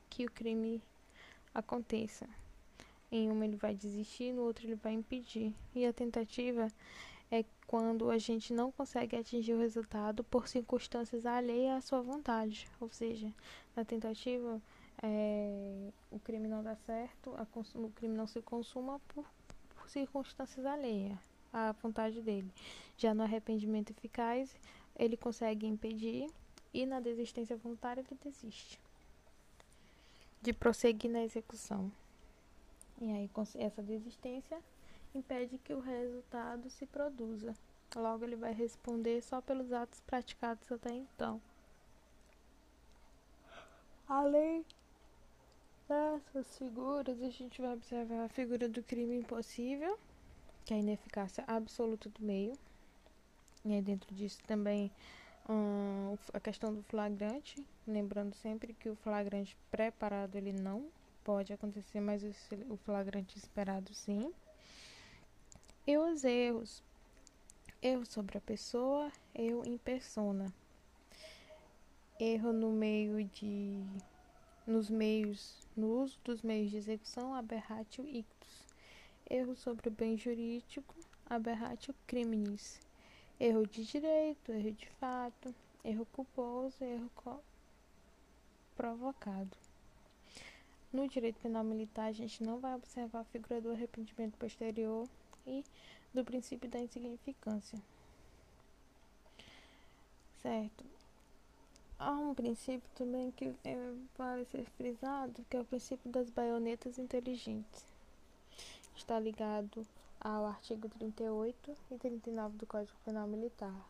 que 0.10 0.26
o 0.26 0.32
crime 0.32 0.82
aconteça. 1.54 2.28
Em 3.12 3.32
uma 3.32 3.46
ele 3.46 3.58
vai 3.58 3.74
desistir, 3.74 4.32
no 4.34 4.44
outro 4.44 4.66
ele 4.66 4.76
vai 4.76 4.94
impedir. 4.94 5.54
E 5.74 5.86
a 5.86 5.92
tentativa 5.92 6.68
é 7.32 7.44
quando 7.66 8.10
a 8.10 8.18
gente 8.18 8.54
não 8.54 8.72
consegue 8.72 9.16
atingir 9.16 9.54
o 9.54 9.60
resultado 9.60 10.24
por 10.24 10.48
circunstâncias 10.48 11.26
alheias 11.26 11.78
à 11.78 11.82
sua 11.82 12.02
vontade. 12.02 12.68
Ou 12.80 12.90
seja, 12.92 13.34
na 13.76 13.84
tentativa 13.84 14.62
é, 15.02 15.90
o 16.12 16.20
crime 16.20 16.48
não 16.48 16.62
dá 16.62 16.76
certo, 16.76 17.34
a, 17.36 17.48
o 17.80 17.90
crime 17.90 18.16
não 18.16 18.28
se 18.28 18.42
consuma 18.42 19.00
por, 19.08 19.26
por 19.76 19.90
circunstâncias 19.90 20.66
alheias 20.66 21.29
à 21.52 21.72
vontade 21.74 22.22
dele. 22.22 22.52
Já 22.98 23.14
no 23.14 23.24
arrependimento 23.24 23.92
eficaz, 23.92 24.56
ele 24.96 25.18
consegue 25.18 25.66
impedir 25.66 26.30
e 26.74 26.86
na 26.86 27.00
desistência 27.00 27.56
voluntária 27.56 28.02
ele 28.02 28.20
desiste 28.24 28.80
de 30.42 30.54
prosseguir 30.54 31.12
na 31.12 31.24
execução. 31.24 31.92
E 33.02 33.12
aí 33.12 33.30
essa 33.56 33.82
desistência 33.82 34.62
impede 35.14 35.58
que 35.58 35.74
o 35.74 35.80
resultado 35.80 36.70
se 36.70 36.86
produza. 36.86 37.54
Logo 37.96 38.24
ele 38.24 38.36
vai 38.36 38.54
responder 38.54 39.22
só 39.22 39.42
pelos 39.42 39.72
atos 39.72 40.00
praticados 40.02 40.72
até 40.72 40.94
então. 40.94 41.42
Além 44.08 44.66
dessas 45.88 46.58
figuras, 46.58 47.22
a 47.22 47.30
gente 47.30 47.62
vai 47.62 47.74
observar 47.74 48.26
a 48.26 48.30
figura 48.30 48.68
do 48.68 48.84
crime 48.84 49.18
impossível, 49.18 50.00
que 50.70 50.74
é 50.76 50.78
a 50.78 50.80
ineficácia 50.82 51.44
absoluta 51.48 52.08
do 52.10 52.24
meio. 52.24 52.54
E 53.66 53.74
aí 53.74 53.82
dentro 53.82 54.14
disso 54.14 54.38
também 54.46 54.92
hum, 55.50 56.16
a 56.32 56.40
questão 56.40 56.72
do 56.72 56.84
flagrante, 56.84 57.66
lembrando 57.88 58.36
sempre 58.36 58.76
que 58.76 58.88
o 58.88 58.96
flagrante 58.98 59.58
preparado 59.72 60.36
ele 60.36 60.54
não 60.54 60.86
pode 61.24 61.52
acontecer, 61.52 62.00
mas 62.00 62.24
o 62.70 62.78
flagrante 62.78 63.36
esperado 63.36 63.96
sim. 63.96 64.32
E 65.88 65.98
os 65.98 66.24
erros. 66.24 66.84
Erro 67.82 68.06
sobre 68.06 68.38
a 68.38 68.42
pessoa, 68.42 69.12
erro 69.34 69.64
em 69.66 69.76
persona. 69.76 70.54
Erro 72.20 72.54
no 72.54 72.70
meio 72.70 73.24
de 73.24 73.84
nos 74.68 74.88
meios, 74.88 75.68
no 75.76 76.04
uso 76.04 76.20
dos 76.24 76.44
meios 76.44 76.70
de 76.70 76.78
execução, 76.78 77.34
aberratio 77.34 78.06
ictus 78.06 78.39
erro 79.30 79.56
sobre 79.56 79.88
o 79.88 79.92
bem 79.92 80.18
jurídico, 80.18 80.96
aberratio 81.26 81.94
criminis, 82.08 82.80
erro 83.40 83.68
de 83.68 83.86
direito, 83.86 84.52
erro 84.52 84.72
de 84.72 84.90
fato, 85.00 85.54
erro 85.84 86.06
culposo, 86.08 86.84
erro 86.84 87.44
provocado. 88.76 89.56
No 90.92 91.08
direito 91.08 91.40
penal 91.40 91.64
militar, 91.64 92.08
a 92.08 92.12
gente 92.12 92.44
não 92.44 92.60
vai 92.60 92.74
observar 92.74 93.20
a 93.20 93.26
figura 93.26 93.62
do 93.62 93.72
arrependimento 93.72 94.36
posterior 94.38 95.08
e 95.46 95.64
do 96.12 96.26
princípio 96.26 96.68
da 96.68 96.80
insignificância. 96.80 97.80
Certo. 100.42 100.84
Há 102.00 102.12
um 102.12 102.34
princípio 102.34 102.90
também 102.96 103.30
que 103.32 103.54
é, 103.64 103.94
vale 104.18 104.46
ser 104.46 104.64
frisado, 104.78 105.46
que 105.50 105.58
é 105.58 105.60
o 105.60 105.66
princípio 105.66 106.10
das 106.10 106.30
baionetas 106.30 106.98
inteligentes 106.98 107.89
está 109.00 109.18
ligado 109.18 109.88
ao 110.20 110.46
artigo 110.46 110.90
38 110.90 111.76
e 111.90 111.98
39 111.98 112.58
do 112.58 112.68
Código 112.68 112.98
Penal 113.06 113.28
Militar, 113.28 113.90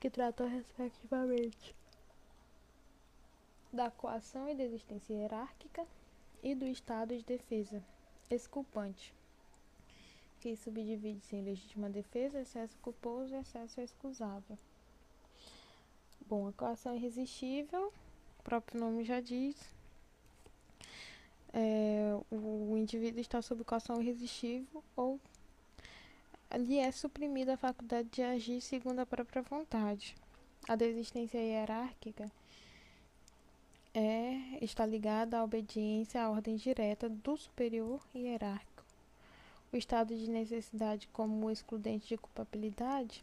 que 0.00 0.10
tratam 0.10 0.48
respectivamente 0.48 1.74
da 3.72 3.90
coação 3.90 4.48
e 4.48 4.54
desistência 4.54 5.14
hierárquica 5.14 5.86
e 6.42 6.54
do 6.54 6.66
estado 6.66 7.16
de 7.16 7.22
defesa 7.22 7.82
exculpante, 8.28 9.14
que 10.40 10.56
subdivide-se 10.56 11.36
em 11.36 11.42
legítima 11.42 11.88
defesa, 11.88 12.40
excesso 12.40 12.76
culposo 12.78 13.34
e 13.34 13.38
excesso 13.38 13.80
excusável. 13.80 14.58
Bom, 16.26 16.48
a 16.48 16.52
coação 16.52 16.96
irresistível, 16.96 17.92
o 18.40 18.42
próprio 18.42 18.80
nome 18.80 19.04
já 19.04 19.20
diz, 19.20 19.73
é, 21.54 22.18
o 22.32 22.76
indivíduo 22.76 23.20
está 23.20 23.40
sob 23.40 23.62
coação 23.62 24.02
irresistível 24.02 24.82
ou 24.96 25.20
lhe 26.52 26.78
é 26.78 26.90
suprimida 26.90 27.54
a 27.54 27.56
faculdade 27.56 28.08
de 28.10 28.22
agir 28.22 28.60
segundo 28.60 28.98
a 28.98 29.06
própria 29.06 29.40
vontade. 29.40 30.16
A 30.68 30.74
desistência 30.74 31.38
hierárquica 31.38 32.30
é, 33.94 34.58
está 34.60 34.84
ligada 34.84 35.38
à 35.38 35.44
obediência 35.44 36.22
à 36.22 36.28
ordem 36.28 36.56
direta 36.56 37.08
do 37.08 37.36
superior 37.36 38.00
hierárquico. 38.12 38.84
O 39.72 39.76
estado 39.76 40.14
de 40.16 40.28
necessidade 40.28 41.08
como 41.12 41.50
excludente 41.50 42.08
de 42.08 42.16
culpabilidade, 42.16 43.22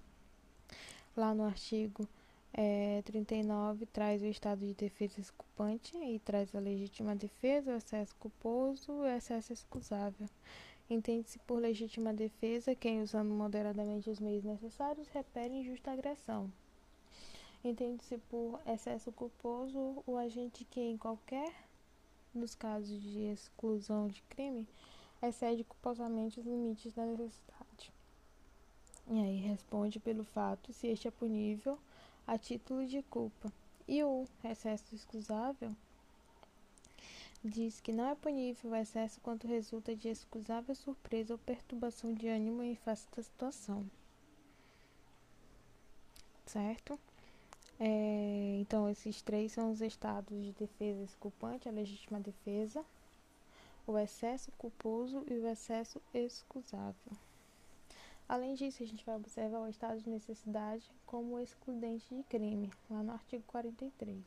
lá 1.16 1.34
no 1.34 1.44
artigo 1.44 2.08
é, 2.54 3.02
39 3.06 3.86
traz 3.86 4.22
o 4.22 4.26
estado 4.26 4.66
de 4.66 4.74
defesa 4.74 5.20
exculpante 5.20 5.96
e 5.98 6.20
traz 6.20 6.54
a 6.54 6.60
legítima 6.60 7.16
defesa, 7.16 7.72
o 7.72 7.78
excesso 7.78 8.16
culposo 8.16 8.92
e 8.92 8.96
o 8.96 9.08
excesso 9.08 9.54
excusável. 9.54 10.28
Entende-se 10.90 11.40
por 11.40 11.58
legítima 11.60 12.14
defesa 12.14 12.76
quem, 12.76 13.02
usando 13.02 13.30
moderadamente 13.30 14.10
os 14.10 14.20
meios 14.20 14.44
necessários, 14.44 15.08
repele 15.08 15.62
injusta 15.62 15.92
agressão. 15.92 16.52
Entende-se 17.64 18.18
por 18.18 18.60
excesso 18.66 19.12
culposo 19.12 20.04
o 20.06 20.18
agente 20.18 20.66
que, 20.66 20.82
em 20.82 20.98
qualquer 20.98 21.54
dos 22.34 22.56
casos 22.56 23.02
de 23.02 23.32
exclusão 23.32 24.08
de 24.08 24.22
crime, 24.24 24.68
excede 25.22 25.64
culposamente 25.64 26.40
os 26.40 26.46
limites 26.46 26.94
da 26.94 27.06
necessidade. 27.06 27.94
E 29.08 29.20
aí 29.20 29.38
responde 29.38 30.00
pelo 30.00 30.24
fato 30.24 30.74
se 30.74 30.88
este 30.88 31.08
é 31.08 31.12
punível 31.12 31.78
a 32.26 32.38
título 32.38 32.86
de 32.86 33.02
culpa. 33.04 33.52
E 33.88 34.04
o 34.04 34.26
excesso 34.44 34.96
excusável 34.96 35.76
diz 37.44 37.80
que 37.80 37.92
não 37.92 38.10
é 38.10 38.16
punível 38.16 38.72
o 38.72 38.76
excesso 38.76 39.20
quando 39.22 39.48
resulta 39.48 39.96
de 39.96 40.08
excusável 40.08 40.76
surpresa 40.76 41.34
ou 41.34 41.40
perturbação 41.40 42.14
de 42.14 42.28
ânimo 42.28 42.62
em 42.64 42.76
face 42.76 43.08
da 43.16 43.24
situação. 43.24 43.90
Certo? 46.46 47.00
É, 47.80 48.58
então, 48.62 48.88
esses 48.90 49.22
três 49.22 49.54
são 49.54 49.72
os 49.72 49.82
estados 49.82 50.40
de 50.44 50.52
defesa 50.52 51.04
desculpante, 51.04 51.68
a 51.68 51.72
legítima 51.72 52.20
defesa, 52.20 52.86
o 53.88 53.98
excesso 53.98 54.52
culposo 54.52 55.24
e 55.28 55.34
o 55.34 55.48
excesso 55.48 56.00
excusável. 56.14 57.18
Além 58.32 58.54
disso, 58.54 58.82
a 58.82 58.86
gente 58.86 59.06
vai 59.06 59.18
observar 59.18 59.60
o 59.60 59.68
estado 59.68 60.00
de 60.00 60.10
necessidade 60.10 60.90
como 61.06 61.38
excludente 61.38 62.16
de 62.16 62.24
crime, 62.24 62.72
lá 62.90 63.04
no 63.04 63.12
artigo 63.12 63.44
43. 63.46 64.24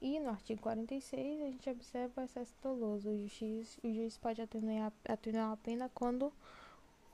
E 0.00 0.20
no 0.20 0.30
artigo 0.30 0.62
46, 0.62 1.42
a 1.42 1.46
gente 1.46 1.68
observa 1.68 2.20
o 2.20 2.24
excesso 2.24 2.54
doloso. 2.62 3.10
O 3.10 3.26
juiz, 3.26 3.80
o 3.82 3.92
juiz 3.92 4.16
pode 4.16 4.40
atenuar, 4.40 4.92
atenuar 5.08 5.50
a 5.50 5.56
pena 5.56 5.90
quando. 5.92 6.32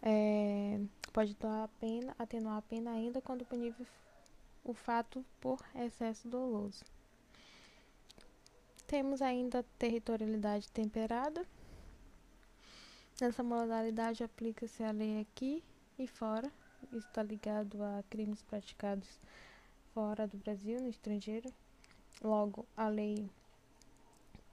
É, 0.03 0.79
pode 1.15 1.33
atenuar 1.33 1.65
a 1.65 1.69
pena, 1.69 2.15
atenuar 2.19 2.59
a 2.59 2.63
pena 2.63 2.91
ainda 2.91 3.23
quando 3.23 3.47
punível 3.47 3.87
o 4.63 4.75
fato 4.75 5.25
por 5.41 5.65
excesso 5.77 6.29
doloso. 6.29 6.85
Temos 8.87 9.23
ainda 9.23 9.65
territorialidade 9.79 10.71
temperada. 10.71 11.47
Nessa 13.21 13.43
modalidade 13.43 14.23
aplica-se 14.23 14.85
a 14.85 14.93
lei 14.93 15.21
aqui 15.21 15.61
e 15.99 16.07
fora. 16.07 16.53
Isso 16.93 17.09
está 17.09 17.21
ligado 17.21 17.83
a 17.83 18.05
crimes 18.09 18.43
praticados 18.43 19.19
fora 19.93 20.25
do 20.25 20.37
Brasil, 20.37 20.81
no 20.81 20.89
estrangeiro. 20.89 21.53
Logo, 22.23 22.65
a 22.77 22.87
lei 22.87 23.29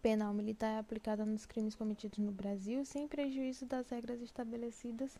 penal 0.02 0.34
militar 0.34 0.72
é 0.72 0.80
aplicada 0.80 1.24
nos 1.24 1.46
crimes 1.46 1.76
cometidos 1.76 2.18
no 2.18 2.32
Brasil, 2.32 2.84
sem 2.86 3.08
prejuízo 3.08 3.68
das 3.68 3.88
regras 3.90 4.20
estabelecidas 4.20 5.16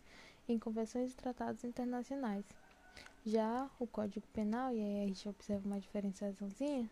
em 0.50 0.58
convenções 0.58 1.12
e 1.12 1.16
tratados 1.16 1.64
internacionais. 1.64 2.46
Já 3.24 3.70
o 3.80 3.86
Código 3.86 4.26
Penal, 4.34 4.74
e 4.74 4.82
aí 4.82 5.04
a 5.04 5.08
gente 5.08 5.30
observa 5.30 5.68
uma 5.68 5.80
diferenciaçãozinha, 5.80 6.90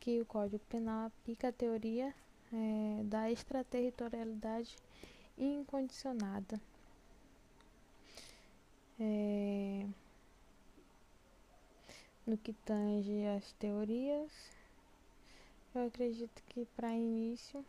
que 0.00 0.20
o 0.20 0.26
Código 0.26 0.64
Penal 0.68 1.06
aplica 1.06 1.50
a 1.50 1.52
teoria 1.52 2.12
é, 2.52 3.04
da 3.04 3.30
extraterritorialidade 3.30 4.76
incondicionada. 5.36 6.60
É, 8.98 9.86
no 12.26 12.36
que 12.36 12.52
tange 12.52 13.26
as 13.36 13.52
teorias, 13.54 14.30
eu 15.74 15.86
acredito 15.86 16.42
que 16.48 16.66
para 16.76 16.92
início 16.94 17.64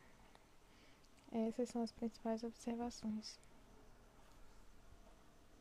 essas 1.31 1.69
são 1.69 1.81
as 1.81 1.91
principais 1.91 2.43
observações. 2.43 3.39